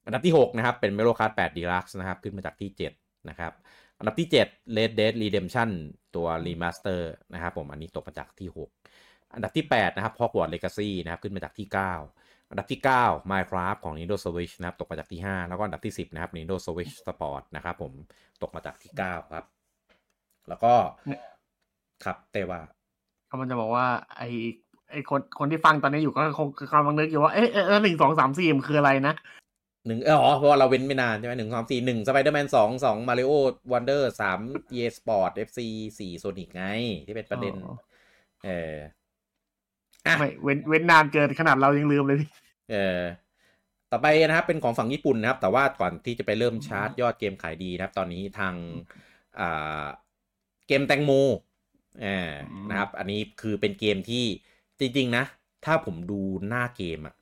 [0.07, 3.53] อันดับที่ 6 นะครับ เป็น Mario Kart 8 Deluxe นะครับ ขึ้นมาจากที่ 7 นะครับ
[3.99, 5.70] อันดับที่ 7 Red Dead Redemption
[6.16, 7.01] ตัว Remaster
[7.32, 14.16] นะครับผมอันนี้ตกมาจากที่ 6 อันดับที่ 8 นะครับ Hogwarts Legacy นะครับ ขึ้นมาจากที่ 9 อันดับที่ 9 Minecraft ของ Nintendo
[14.24, 17.93] Switch นะครับ ตกมาจากที่ 5 แล้วก็อันดับที่ 10 นะครับ Nintendo Switch Sport นะครับผม
[18.43, 19.45] ตกมาจากที่ 9 ครับ
[20.49, 20.74] แล้วก็
[22.05, 22.76] ครับเต้ว่าเขา
[23.41, 23.87] มันจะบอกว่า
[24.18, 24.28] ไอ้
[24.91, 29.14] ไอ้คนคนที่ฟังตอนนี้อยู่ก็คงกำลังนึกอยู่ว่าเอ๊ะเอ๊ะเอ๊ะหนึ่งสองสามสี่มันคืออะไรนะ
[29.87, 34.39] หนึ่งเอออ๋อเพราะว่าเราเว้นไม่นานใช่ไหมหนึ่งสองสี่หนึ่งสไปเดอร์แมนสองสอง Mario Wonder สาม
[34.73, 35.67] EA Sports FC
[35.99, 36.64] สี่ Sonic ไง
[37.07, 37.74] ที่เป็นประเด็นอ๋อ
[38.45, 38.76] เออ
[40.07, 42.28] อะไม่เว้นเว้นนานเกินขนาดเรายังลืมเลยพี่
[42.70, 43.03] เออ
[43.91, 48.55] ต่อไปนะครับ เป็นของฝั่งญี่ปุ่นนะครับ แต่ว่าก่อนที่จะไปเริ่มชาร์จยอดเกมขายดีนะครับ ตอนนี้ทาง
[49.41, 49.87] อ่า
[50.66, 51.12] เกมแตงโม
[51.46, 52.33] เออ
[52.71, 54.25] นะครับ อันนี้คือเป็นเกมที่
[54.79, 55.25] จริง ๆ นะ
[55.65, 57.15] ถ้าผมดูหน้าเกมอะ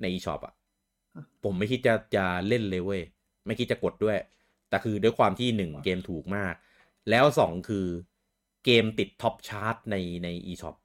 [0.00, 0.54] ใน eShop อะ
[1.44, 3.02] ผมไม่คิดจะจะเล่นเลยเว้ย
[3.46, 4.16] ไม่คิดจะกดด้วย
[4.68, 6.54] แต่คือด้วยความที่หนึ่งเกมถูกมาก
[7.10, 7.86] แล้วสองคือ
[8.64, 10.76] เกมติด top chart ในใน eShop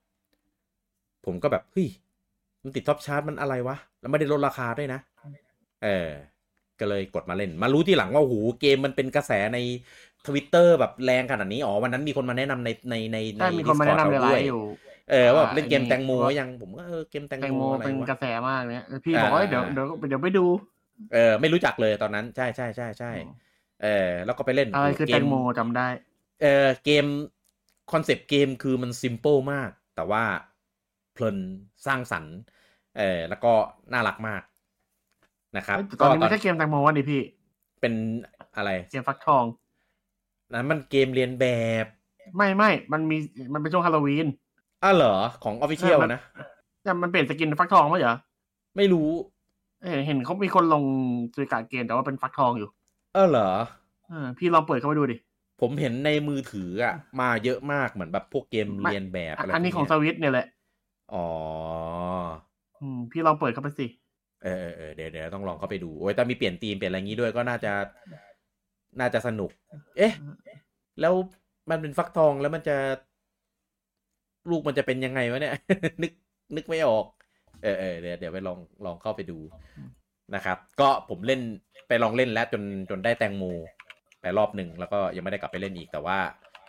[1.26, 1.90] ผมก็แบบเฮ้ย
[2.64, 5.00] มันติด top chart มันอะไรวะ แล้วไม่ได้ลดราคาด้วยนะ
[5.84, 6.10] เออ
[6.80, 9.58] ก็เลยกดมาเล่น มารู้ทีหลังว่าโอ้โหเกมมันเป็นกระแสใน
[10.28, 14.64] ทวิตเตอร์แบบแรงขนาดนี้อ๋อวันนั้นมีคนมาแนะนำในในในในใช่มีคนมาแนะนำใน Discord ไลเราด้วยอยู่
[15.12, 20.46] เออว่าแบบอ่าเล่นเกมไอ้นี่แตงโมว่ายังผมก็เออเกมแตงแตงโมโมอะไรเป็นกวะระแสมากเนี่ยพี่บอกว่าอ่าเดี๋ยวเดี๋ยวเดี๋ยวไปดู
[21.14, 23.12] เออไม่รู้จักเลยตอนนั้นใช่ใช่ใช่ใช่
[23.84, 25.88] เออแล้วก็ไปเล่นอะไรคือเกมแตงโมจำได้
[26.42, 27.06] เออเกม
[27.92, 30.24] concept เกมคือมัน simple มาก แต่ว่า
[31.14, 31.38] เพลิน
[31.86, 32.36] สร้างสรรค์
[32.98, 33.54] เออแล้วก็
[33.94, 34.42] น่ารักมาก
[35.58, 37.22] นะครับตอนนี้ไม่ใช่เกมแตงโมวันดิพี่
[37.82, 37.94] เป็น
[38.56, 39.44] อะไรเกมฟักทอง
[40.54, 41.46] นั้นมันเกมเลียนแบ
[41.84, 41.86] บ
[42.36, 43.18] ไม่ไม่มันมี
[43.54, 44.28] มันเป็นช่วงฮาโลวีน
[44.84, 46.20] อ้าวเหรอ ของออฟฟิเชียลเออมันนะ
[46.84, 48.16] แต่มันเปลี่ยน skin ฟักทองไหมเหรอ
[48.76, 49.10] ไม่รู้
[49.82, 50.84] เอ้ยเห็นเขามีคนลง
[51.36, 52.70] ซื้อการดเกมแต่ว่าเป็นฟักทองอยู่
[53.14, 53.50] เออเหรอ
[54.08, 55.16] เออพี่ลองเปิดเข้าไปดูดิ
[55.60, 60.46] ผมเห็นในมือถืออะ มาเยอะมากเหมือนแบบพวกเกมไม่เรียนแบบอะไรอันนี้พขวองกสเยวิตเนี่ยแหละ
[61.12, 61.26] อ๋อ
[62.80, 63.86] อืมพี่ลองเปิดเข้าไปสิ
[64.44, 67.74] เออเออเออเดี๋ยวเดี๋ยวต้องลองเข้าไปดู โอ้ยแต่มีเปลี่ยนธีมเปลี่ยนอะไรงี้ด้วยก็น่าจะ
[69.00, 69.52] น่าจะสนุก
[69.98, 70.14] เอ๊ะ
[71.02, 71.14] แล้ว
[71.70, 72.76] มันเป็นฟักทองแล้วมันจะ
[74.50, 75.54] ลูกมันจะเป็นยังไงวะเนี่ย
[76.02, 76.12] นึก
[76.56, 77.06] นึกไม่ออก
[77.64, 79.38] เออเออเดี๋ยวเดี๋ยวไปลองลองเข้าไปดู
[80.36, 81.42] นะครับ ก็ผมเล่น
[81.88, 83.44] ไปลองเล่นแล้วจนจนได้แตงโม
[84.22, 86.18] ไปรอบหนึ่งแล้วก็ยังไม่ได้กลับไปเล่นอีกแต่ว่า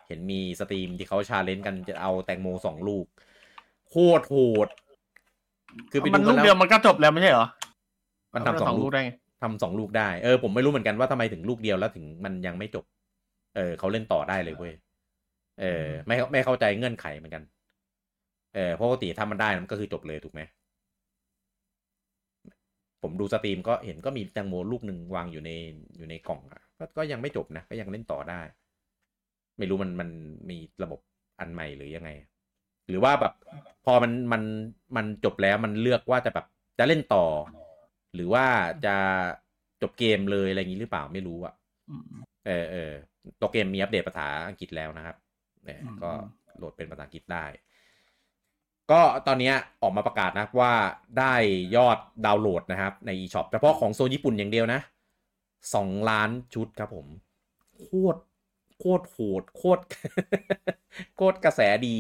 [0.09, 3.07] เห็นมี stream ที่เขา challenge กันจะเอาแตงโมสองลูก
[3.89, 4.35] โคตรโห
[4.67, 4.69] ด
[5.91, 7.47] คือไปดูมันกัลูนกแล้วเดียวแล้วมันก็จบแล้วไม่ใช่เหรอ
[8.35, 9.13] มันทำสองลูกได้ไง
[9.43, 12.85] ทำสองลูกได้ เออ ผมไม่รู้เหมือนกันว่าทำไมถึงลูกเดียวแล้วถึงมันยังไม่จบ
[13.57, 14.73] เออเขาเล่นต่อได้เลยเว้ย
[15.61, 17.43] เออ ไม่ไม่เข้าใจเงื่อนไขเหมือนกัน
[18.55, 20.43] เออเพราะปกติถ้ามันได้มันก็คือจบเลยถูกไหม
[23.03, 25.51] ผมดูสตรีมก็เห็นก็มีแตงโมลูกหนึ่งวางอยู่ใน
[25.97, 28.41] อยู่ในกล่องอะก็ก็ยังไม่จบนะ ก็ยังเล่นต่อได้
[29.59, 30.11] ไม่รู้มันมัน
[30.51, 31.01] มีระบบ
[31.41, 32.11] อันใหม่หรือยังไง
[32.89, 33.33] หรือว่าแบบ
[33.85, 34.43] พอมันมัน
[34.97, 36.47] มันจบแล้วมันเลือกว่าจะแบบ
[36.79, 37.25] จะเล่นต่อ
[38.15, 38.47] หรือว่า
[38.85, 38.97] จะ
[39.83, 41.55] จบเกมเลยอะไรอย่างนี้หรือเปล่าไม่รู้อะ
[41.91, 42.05] อืม
[42.47, 42.93] เออเออ
[43.41, 45.17] ตัวเกมมีอัปเดตภาษาอังกฤษแล้วนะครับ
[45.65, 46.11] เนี่ยอืมก็
[46.57, 47.45] โหลดเป็นภาษาอังกฤษได้
[48.91, 50.73] ก็ตอนเนี้ยออกมาประกาศนะว่า
[51.19, 51.35] ได้
[51.77, 54.81] ยอดดาวน์โหลดนะครับใน eShop เฉพาะของโซนญี่ปุ่นอย่างเดียวนะ
[55.75, 57.07] สองล้านชุดครับผม
[57.81, 58.19] โคตร
[58.79, 59.83] โคตรโหดโคตร
[61.17, 61.97] โคตรกระแสดี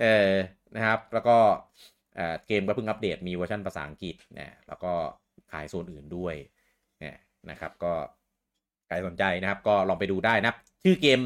[0.00, 0.32] เออ
[0.74, 1.36] นะครับ แล้วก็
[2.46, 4.92] เกมก็เพิ่งอัปเดตมีเวอร์ชันภาษาอังกฤษนะแล้วก็
[5.52, 6.34] ขายโซนอื่นด้วย
[7.00, 7.16] เนี่ย
[7.50, 7.92] นะครับก็
[8.86, 11.20] ใครสนใจนะครับก็ลองไปดูได้นะครับ ชื่อเกม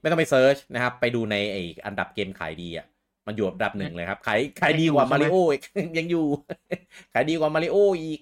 [0.00, 2.86] ไม่ต้องไป search นะครับ ไปดูในไออันดับเกมขายดีอะ
[3.26, 5.62] มันอยู่อันดับหนึ่งเลยครับขายขายดีกว่ามาริโออีก
[5.98, 6.26] ยังอยู่
[7.14, 8.20] ขายดีกว่ามาริโออีก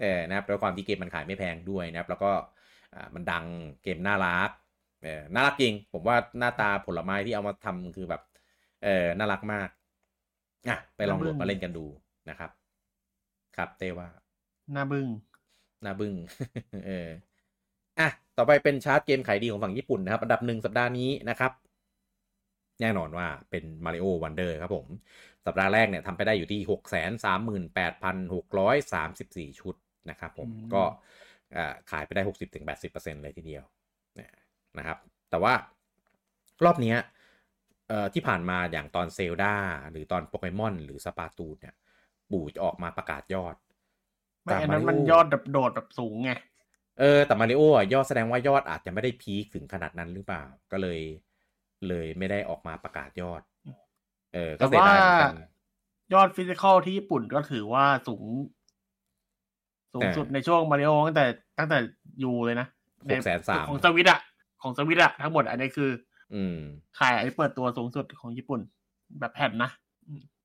[0.00, 2.30] เออนะครับด้วยความที่เกมมันขายไม่แพงด้วยนะครับ แล้วก็
[2.94, 3.44] อ่ามันดัง
[3.82, 4.50] เกมน่ารัก
[5.02, 8.22] เออน่ารักจริง ผมว่าหน้าตาผลไม้ที่เอามาทำคือแบบ
[8.84, 9.68] เออน่ารักมาก
[10.70, 11.86] อะไปลองโหลดมาเล่นกันดู
[12.30, 12.50] นะครับ
[13.56, 14.08] ครับเต้ว่า
[14.72, 15.06] หน้าบึ้ง
[15.82, 16.14] หน้าบึ้ง
[16.86, 17.08] เออ
[17.98, 21.52] อะต่อไปเป็นชาร์ตเกมขายดีของฝั่งญี่ปุ่นนะครับ อันดับหนึ่งสัปดาห์นี้นะครับ
[22.80, 24.86] แน่นอนว่าเป็น Mario Wonder ครับผม
[25.46, 26.94] สัปดาห์แรกเนี่ยทำไปได้อยู่ที่ 6 3
[27.76, 27.92] 8
[28.32, 28.44] 6
[28.92, 29.74] 3 4 ชุด
[30.10, 30.82] นะครับผมก็
[31.90, 32.22] ขายไปได้
[32.72, 33.64] 60-80%เลยทีเดียว
[34.78, 34.98] นะครับ
[35.30, 35.54] แต่ว่า
[36.64, 36.94] รอบนี้
[38.14, 39.54] ที่ผ่านมาอย่างตอนเซลดา
[39.90, 41.74] หรือตอนโปเกมอนหรือ Splatoon เนี่ย
[42.30, 43.54] ปู่จะออกมาประกาศยอด
[44.44, 46.32] แต่อันนั้นมันยอดแบบโดดแบบสูงไง
[46.98, 51.00] เออแต่มาริโอะยอดแสดงว่ายอดอาจจะไม่ได้ peak ถึงขนาดนั้นหรือเปล่า ก็เลย
[51.88, 53.42] เลยไม่ได้ออกมาประกาศยอด
[54.34, 55.34] เออ ก็เสียดายเหมือนกัน
[56.14, 58.22] ยอด physical ที่ญี่ปุ่นก็ถือว่าสูง
[59.94, 61.26] สูงสุดในช่วงมาริโอตั้งแต่
[61.58, 61.78] ตั้งแต่
[62.22, 62.66] U เลยนะ
[63.06, 64.20] หกแสนสามของสวิตอะ
[64.62, 66.07] ของสวิตอะทั้งหมดอันนี้คืออืม
[66.98, 68.60] ขายอันนี้เปิดตัวสูงสุดของญี่ปุ่น
[69.20, 69.70] แบบแผ่นนะ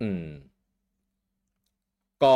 [0.02, 0.26] อืม
[2.24, 2.34] ก็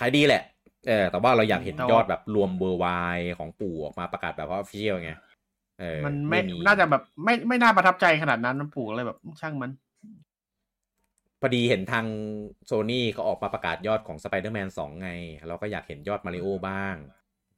[0.00, 0.42] ขายดีแหละ
[0.88, 5.12] เออ แต่ว่าเราอยากเห็นยอดแบบรวมเบอร์วายของปู่ออกมาประกาศแบบว่าออฟฟิเชียลไง
[5.80, 9.70] เออมันไม่น่าจะแบบไม่ไม่น่าประทับใจขนาดนั้นมันปู่เลยแบบช่างมัน
[11.40, 12.06] พอดีเห็นทาง
[12.66, 15.10] โซนี่เขาออกมาประกาศยอดของ Spider-Man 2ไง
[15.48, 16.94] เราก็อยากเห็นยอดมาริโอบ้าง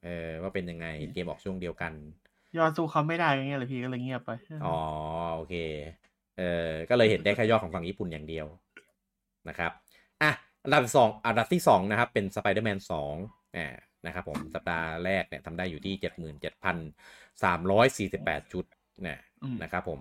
[0.04, 1.92] เออว่าเป็นยังไงเกมออกช่วงเดียวกัน
[2.58, 4.30] ยอดสู้เขาไม่ได้เงี้ยเลยพี่ก็เลยเงียบไป
[4.64, 4.76] อ๋อ
[5.36, 5.54] โอเค
[6.38, 8.46] เออก็เลยเห็นได้แค่ยอดของฝั่งญี่ปุ่นอย่างเดียว
[9.48, 9.72] นะครับ
[10.22, 10.30] อะ
[10.64, 12.78] อันดับสองอันดับที่สองนะครับ เป็น Spider-Man
[13.18, 13.66] 2อ่า
[14.06, 15.94] นะครับผมสัปดาห์แรกเนี่ยทำได้อยู่ที่
[18.42, 18.64] 77,348ชุด
[19.06, 19.18] นะ
[19.62, 20.00] นะครับผม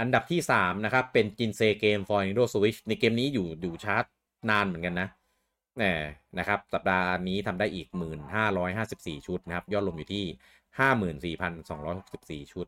[0.00, 4.04] อันดับที่3นะครับ เป็นจินเซเกม for Nintendo Switch ในเกมนี้อยู่อยู่ชาร์ต
[4.50, 5.08] นานเหมือนกันนะ
[5.82, 5.92] นี่
[6.38, 7.88] นะครับ สัปดาห์นี้ทำได้อีก
[8.56, 10.24] 1,554 ชุดนะครับ ยอดรวมอยู่ที่
[10.80, 12.66] 54,264 ชุด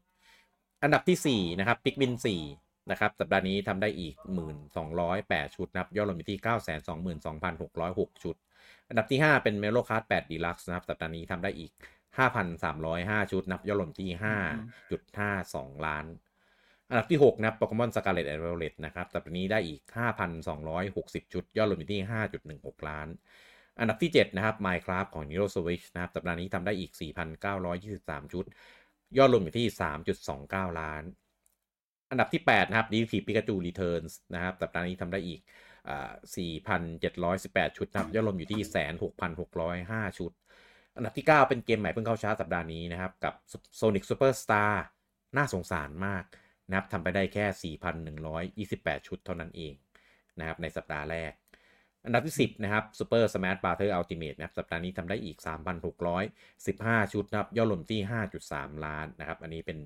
[0.83, 2.13] อันดับที่ 4 นะครับปิกบิน
[2.53, 4.15] 4 นะครับ สัปดาห์นี้ทำได้อีก
[4.85, 6.39] 1,208 ชุดนะครับยอดรวมอยู่ที่
[8.11, 8.37] 922,606 ชุด
[8.89, 11.73] อันดับที่ 5 เป็น m e l o Card 8 Deluxe นะครับ สัปดาห์นี้ทำได้อีก
[12.53, 14.09] 5,305 ชุดนับยอดรวมที่
[14.99, 16.07] 5.52 ล้าน
[16.89, 19.81] อันดับที่ 6 นะครับ Pokemon Scarlet and Violet นะครับ สัปดาห์นี้ได้อีก
[20.53, 22.01] 5,260 ชุด ยอดรวมอยู่ที่
[22.45, 23.09] 5.16 ล้าน
[23.79, 26.93] อันดับที่ 7 นะครับ Minecraft ของ Nintendo Switch นะครับ สัปดาห์นี้ทำได้อีก
[27.63, 28.45] 4,923 ชุด
[29.19, 29.67] ยอดรวมอยู่ที่
[30.25, 31.03] 3.29 ล้าน
[32.11, 35.41] อันดับที่ 8 นะครับ Detective Pikachu Returns นะครับ สัปดาห์นี้ทำได้อีก
[36.79, 38.61] 4,718 ชุดนะครับ ยอดรวมอยู่ที่
[39.41, 40.33] 106,605 ชุด
[40.97, 43.35] อันดับที่ 9 เป็นเกมใหม่เพิ่งเข้าชาร์ตสัปดาห์นี้นะครับ กับ
[43.81, 44.73] Sonic Superstar
[45.37, 46.25] น่าสงสารมาก
[46.69, 47.75] นะครับทำไปได้แค่
[48.67, 49.75] 4,128 ชุดเท่านั้นเอง
[50.39, 51.33] นะครับในสัปดาห์แรก
[52.05, 55.37] อันดับที่ 10 นะครับ Super Smash Bros Ultimate นะครับ สัปดาห์นี้ทำได้อีก
[56.25, 58.01] 3,615 ชุดนะครับ ยอดรวมที่
[58.43, 59.79] 5.3 ล้านนะครับ อันนี้เป็น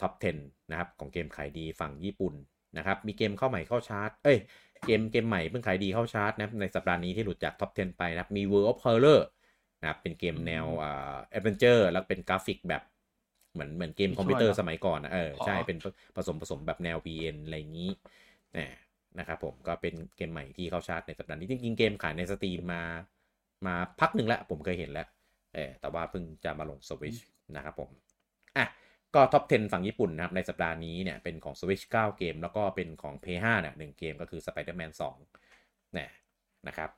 [0.00, 0.12] top
[0.42, 2.34] 10 นะครับ ของเกมขายดีฝั่งญี่ปุ่น
[2.76, 4.38] นะครับ มีเกมเข้าใหม่เข้าชาร์ต เอ้ย
[4.86, 9.20] เกมเกมใหม่เพิ่งขายดีเข้าชาร์ตนะครับ ในสัปดาห์นี้ที่หลุดจาก top 10 ไปนะครับ มี World of Horror
[9.80, 12.82] นะครับ เป็นเกมแนวอ่า adventure แล้วเป็นกราฟิกแบบ
[13.52, 15.78] เหมือนเหมือนเกมคอมพิวเตอร์สมัยก่อนนะเออ ใช่ เป็น
[16.16, 17.90] ผสมผสมแบบแนว VN อะไรอย่างนี้
[18.56, 18.68] นะ
[19.28, 22.82] ครับผมก็เป็นเกมใหม่ที่เข้าชาร์ตในสัปดาห์นี้จริงๆเกมขายใน Steam มา
[23.66, 25.08] มาพักหนึ่งแล้ว ผมเคยเห็นแล้ว
[25.54, 27.20] เออแต่ว่าเพิ่งจะมาลง Switch
[27.56, 27.90] นะครับผม
[28.56, 28.66] อะ
[29.14, 36.10] ก็ top 10 ฝั่งญี่ปุ่นนะครับในสัปดาห์นี้เนี่ยเป็นของ Switch 9 เกม แล้วก็เป็นของ PS5 เนี่ยหนึ่งเกมก็คือ Spider-Man 2เนี่ย
[36.68, 36.90] นะครับ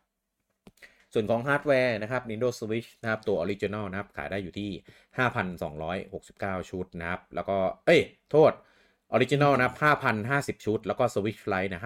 [1.14, 4.70] ส่วนของฮาร์ดแวร์นะครับ Nintendo Switch นะครับตัว Original นะครับขายได้อยู่ที่
[5.70, 7.56] 5,269 ชุดนะครับแล้วก็
[7.86, 8.00] เอ้ย
[8.30, 8.52] โทษ
[9.14, 9.98] Original นะครับ
[10.56, 11.82] 5,050 ชุด แล้วก็ Switch Lite นะ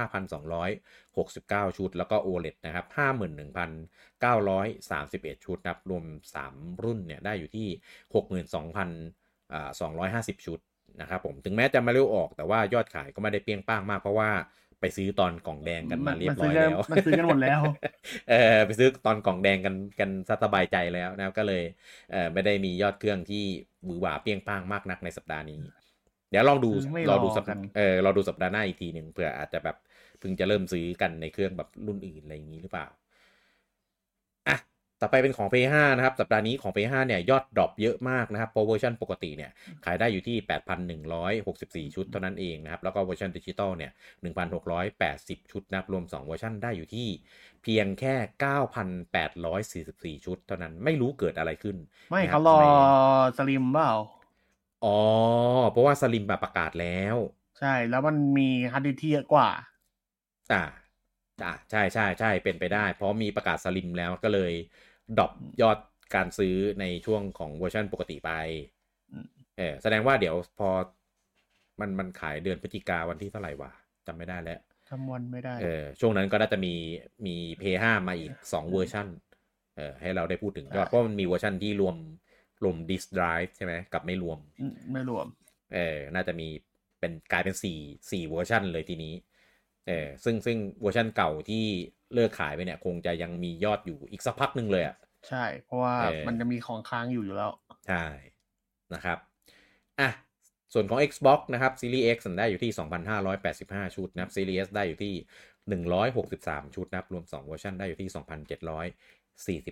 [0.86, 2.86] 5,269 ชุด แล้วก็ OLED นะครับ
[4.20, 6.04] 51,931 ชุดนะครับ รวม
[6.44, 7.68] 3 รุ่นเนี่ย ได้อยู่ที่
[10.36, 10.58] 62,250 ชุด
[11.00, 14.30] นะครับผม ถึงแม้จะมาเร็วออก แต่ว่ายอดขายก็ไม่ได้เปี้ยงป้างมาก เพราะว่า
[14.80, 17.60] ไปซื้อตอนกล่องแดงกันมาเรียบร้อยแล้ว มันซื้อกันหมดแล้ว
[18.30, 20.10] เออไปซื้อตอนกล่องแดงกันกัน
[20.42, 21.62] สบายใจแล้วนะครับก็เลย
[22.12, 23.44] เออไม่ได้มียอดเครื่องที่
[23.84, 25.60] หวือหวาเปี้ยงป้างมากนักในสัปดาห์นี้
[26.30, 26.70] เดี๋ยวลองดู
[27.10, 27.44] รอดูสัป
[27.76, 29.76] เออรอดูสัปดาห์หน้าอีกทีหนึ่งเผื่ออาจจะแบบ
[30.18, 32.86] เพิ่งจะเริ่มซื้อกันในเครื่องแบบรุ่นอื่นอะไรอย่างนี้หรือเปล่า
[34.48, 34.58] อะ
[35.00, 39.50] ต่อไปเป็นของ PS5 นะครับ สัปดาห์นี้ของ p 5เนี่ยยอดดรอปเยอะมากนะครับเพราะเวอร์ชันปกติเนี่ย
[39.84, 40.36] ขายได้อยู่ที่
[41.16, 43.92] 8,164 ชุดเท่านั้นเองนะครับ แล้วก็เวอร์ชันดิจิตอลเนี่ย
[44.72, 47.08] 1,680 ชุดนะครับรวม 2 เวอร์ชันได้อยู่ที่
[47.62, 48.14] เพียงแค่
[50.20, 51.76] 9,844 ชุดเท่านั้นไม่รู้เกิดอะไรขึ้น
[52.10, 52.64] ไม่นะครับเขารอทำไม
[53.38, 53.90] Slim เปล่า
[54.84, 54.96] อ๋อ
[55.70, 57.16] เพราะว่า Slim แบบประกาศแล้ว
[57.58, 59.48] ใช่แล้วมันมีฮาร์ดดิสก์ที่เยอะกว่า
[60.52, 60.62] อ่า
[61.42, 64.52] อ่าใช่ใช่ใช่เป็นไปได้ เพราะมีประกาศ Slim แล้วก็เลย
[65.16, 65.78] drop ยอด
[66.14, 68.30] การซื้อในช่วงของเวอร์ชันปกติไป
[69.12, 69.26] อืม
[69.56, 70.68] เออแสดงว่าเดี๋ยวพอ
[71.80, 73.70] มันมันขายเดือนพฤศจิกาวันที่เท่าไหร่วะ
[74.06, 76.74] จำไม่ได้แล้วจำวันไม่ได้เออช่วงนั้นก็น่าจะมี
[77.26, 79.06] มี Play ห้ามาอีกสองเวอร์ชัน
[79.76, 81.96] เออให้เราได้พูดถึงใช่ก็เพราะมันมีเวอร์ชันที่รวม
[82.64, 85.26] รวม disc drive ใช่ไหมกับไม่รวมอืมไม่รวม
[85.74, 86.48] เออ น่าจะมี
[87.00, 87.78] เป็นกลายเป็นสี่
[88.10, 89.14] สี่เวอร์ชันเลยทีนี้
[89.86, 91.64] เออ ซึ่งซึ่งเวอร์ชันเก่าที่
[92.14, 94.96] เลิกขายไปเนี่ย คงจะยังมียอดอยู่อีกสักพักหนึ่งเลยอะ
[95.28, 97.52] ใช่ เพราะว่าเออมันจะมีของค้างอยู่อยู่แล้ว
[97.88, 98.04] ใช่
[98.94, 99.18] นะครับ
[100.00, 100.10] อะ
[100.72, 102.72] ส่วนของ Xbox นะครับ Series X ได้อยู่ที่
[103.32, 105.14] 2,585 ชุดนะครับ Series S ได้อยู่ที่
[106.14, 108.08] 163 ชุดนะครับ รวม 2 เวอร์ชันได้อยู่ที่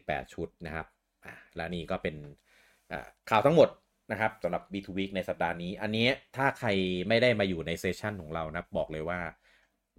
[0.01, 0.87] 2,748 ชุดนะครับ
[1.25, 2.52] อะและนี่ก็เป็นอ่า
[3.31, 3.69] ข่าวทั้งหมด
[4.11, 6.69] นะครับสำหรับ B2 Week ในสัปดาห์นี้ อันนี้ถ้าใคร
[7.09, 9.19] ไม่ได้มาอยู่ในเซสชันของเรานะบอกเลยว่า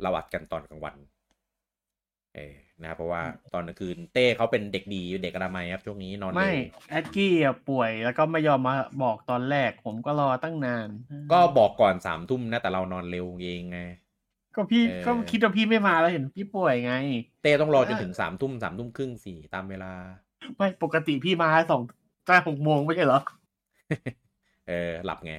[0.01, 0.95] เราอัดกันตอนกลางวัน
[2.35, 3.21] เออนะครับเพราะว่า
[3.53, 6.53] ตอนกลางคืนเต้เขาเป็นเด็กดีเด็กอนามัยครับ ช่วงนี้นอนเร็วไม่
[6.89, 10.87] แอดกี้อะป่วยแล้วก็ไม่ยอมมาบอกตอนแรก ผมก็รอตั้งนาน
[11.33, 13.79] ก็บอกก่อนสามทุ่มนะแต่เรานอนเร็วเองไง
[14.55, 16.93] ก็พี่เออก็คิดว่าพี่ไม่มาแล้วเห็นพี่ป่วยไง
[17.41, 19.91] เต้ต้องรอจนเออถึงสามทุ่มสามทุ่มครึ่งสี่ตามเวลา
[20.57, 21.81] ไม่ปกติพี่มาสอง
[22.27, 23.19] จ้าหกโมงไม่ใช่เหรอ
[24.67, 25.33] เออ หลับไง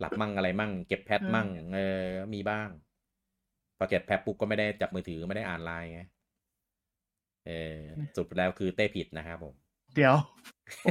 [0.00, 2.68] หลับมั่งอะไรมั่ง เก็บแพทเออมั่ง เออ มีบ้าง
[3.78, 6.00] พอเก็บแพทปุ๊บก็ไม่ได้จับมือถือไม่ได้อ่านไลน์ไง
[7.46, 7.80] เออ
[8.16, 9.54] สุดแล้วคือเต้ผิดนะครับผม
[9.94, 10.14] เดี๋ยว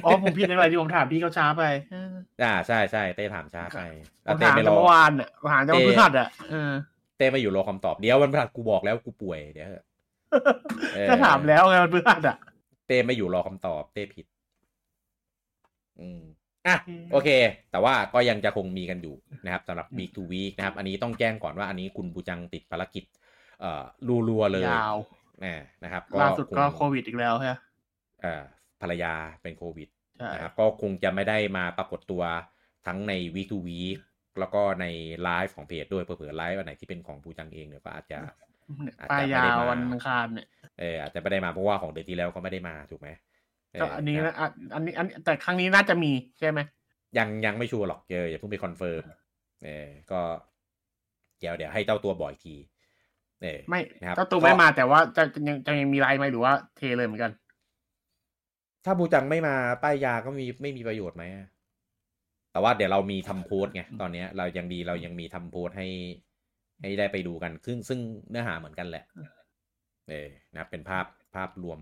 [0.04, 3.80] อ๋อผมผิดในอะไรที่ผมถามพี่เขาช้าไปเอออ่าใช่ใช่เต้ถามช้าไป
[4.26, 6.72] ผแล้วมเต้ถามไม่รแต่อเมื่อวานอะถามแต่วันเต้พฤหัสอะเออ
[7.18, 9.84] เต้ไม่อยู่รอคำตอบเดี๋ยววันพฤหัสกูบอกแล้วกูป่วยเดี๋ยวเถอะ
[10.94, 12.36] เออก็ถามแล้วไงวันพฤหัสอะ
[12.86, 14.26] เต้ไม่อยู่รอคำตอบ เต้ผิด
[16.00, 16.22] อืม
[16.68, 17.30] อะอืมโอเค
[17.72, 19.16] แต่ว่าก็ยังจะคงมีกันอยู่
[19.46, 23.04] นะครับสำหรับ week to week นะครับ อันนี้ต้องแจ้งก่อนว่าอันนี้คุณบูจังติดภารกิจ
[23.60, 23.84] เอ่อ
[24.30, 24.98] รัวๆเลยยาว
[25.44, 27.54] นะนะครับล่าสุดก็งโควิดอีกแล้วใช่ไหม
[28.22, 28.44] เอ่อ
[28.82, 32.24] ภรรยาเป็นโควิดใช่นะครับก็คงจะไม่ได้มาปรากฏตัว
[32.88, 33.98] ทั้งใน week to week
[34.40, 34.86] แล้วก็ใน
[35.24, 38.18] ไลฟ์ของเพจด้วยเผื่อๆไลฟ์อันไหนที่เป็นของบูจังเองเนี่ยก็อาจจะ
[38.84, 40.48] เนี่ยอาจจะปลายไม่ยาได้มาวันอังคารเนี่ย
[40.80, 46.08] เอออาจจะไม่ได้มาเพราะว่าของเดือนที่แล้วก็ไม่ได้มาถูกไหมเก็อันนี้ครันะบอะอันนี้อันแต่ครั้งนี้น่าจะมี
[46.40, 46.60] ใช่ไหม
[47.18, 49.04] ยังยังไม่ชัวร์หรอกเอออย่าเพิ่งไปคอนเฟิร์ม
[49.64, 50.22] เออก็
[51.40, 52.56] เดี๋ยวเดี๋ยวให้เจ้าตัวบอกอีกที
[53.42, 57.32] เออไม่นะครับเจ้าตัวไม่มาแต่ว่าจะจะยังจะยังมีไลน์ไหมหรือว่าเทเลยเหมือนกัน
[58.86, 61.48] ถ้าบูจังไม่มาป้ายยาก็มีไม่มีประโยชน์ไหมอะ
[62.52, 65.88] แต่ว่าเดี๋ยวเรามีทำโพสต์ไงตอนเนี้ย เรายังดีเรายังมีทำโพสต์ให้
[66.82, 68.00] ให้ได้ไปดูกันซึ่งซึ่ง
[68.30, 69.06] เนื้อหาเหมือนกันแหละ
[70.10, 71.06] เออนะครับเป็นภาพ
[71.36, 71.80] ภาพรวม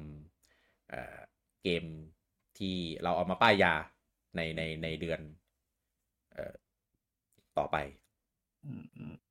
[0.89, 1.17] เอ่อ
[1.63, 1.83] เกม
[2.57, 3.73] ที่เราเอามาป้ายยา
[4.35, 5.19] ในในในเดือน
[6.33, 6.53] เอ่อ
[7.57, 7.77] ต่อไป
[8.65, 8.85] อืม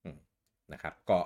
[0.05, 0.18] อืม
[0.72, 1.18] นะครับ ก็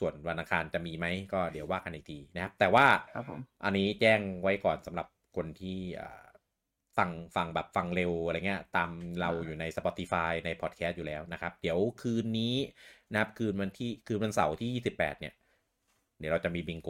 [0.00, 5.06] ส่วนวันอังคารจะมีไหมก็เดี๋ยวว่ากันอีกทีนะครับ แต่ว่าครับผมอันนี้แจ้งไว้ก่อนสำหรับ
[5.36, 6.24] คนที่อ่า
[6.98, 8.90] ฟังฟังแบบฟังเร็วอะไรเงี้ย ตาม
[9.20, 12.56] เราอยู่ใน Spotify ในพอดแคสต์อยู่แล้วนะครับ เดี๋ยวคืนนี้
[13.12, 15.34] นะครับ คืนวันที่คืนวันเสาร์ที่ 28 เนี่ย
[16.18, 16.88] เดี๋ยวเราจะมีบิงโก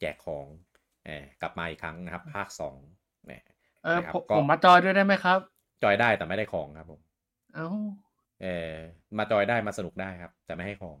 [0.00, 0.46] แจกของ
[1.04, 3.42] เออกลับมาอีกครั้งนะครับ ภาค2เนี่ย
[3.84, 5.38] เออนะครับผมก็ผมมาจอยด้วยได้ไหมครับ
[5.82, 7.00] จอยได้แต่ไม่ได้ของครับผม
[7.54, 7.68] เอ้า
[8.42, 8.72] เออ
[9.18, 10.96] มาจอยได้มาสนุกได้ครับ แต่ไม่ให้ของ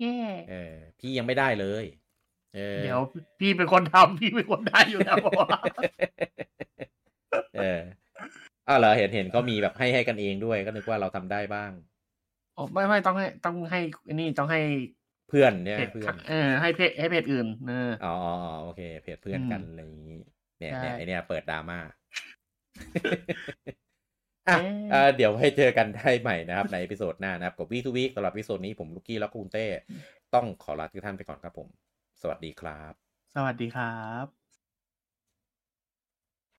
[0.00, 0.18] แย่
[0.50, 1.84] เออ พี่ยังไม่ได้เลย
[2.54, 3.00] เออเดี๋ยว
[3.40, 5.16] พี่เป็นคนทำพี่เป็นคนได้อยู่แล้ว
[7.56, 7.80] เออ
[8.68, 11.70] อ้าวเหรอเห็นเห็นเขามีแบบให้ให้กันเองด้วยก็นึกว่าเราทำได้บ้าง
[12.54, 13.80] โอ้ไม่ไม่ต้องให้ต้องให้
[14.12, 14.60] นี่ต้องให้
[15.28, 20.18] เพื่อนเนี่ยเพจเพื่อนเออให้เพจให้เพจอื่นเอออ๋ออ๋ออ๋อโอเคเพจเพื่อนกันอืมอะไรอย่างนี้
[20.62, 21.94] เนี่ยใช่เนี่ยไอเนี่ยเปิดดราม่าอะ
[24.50, 29.66] เอ๊ะเอ่อเดี๋ยวให้เจอกันได้ใหม่นะครับ ใน e อ i โซดหน้านะครับกับวีทูวีสำหรับอี i โซดนี้ผมลูกกี้แล้วก็คุณเต้
[30.34, 31.68] ต้องขอลาทุกท่านไปก่อนครับผม
[32.22, 32.92] สวัสดีครับ
[33.34, 33.88] สวัสดีครั
[34.24, 34.41] บ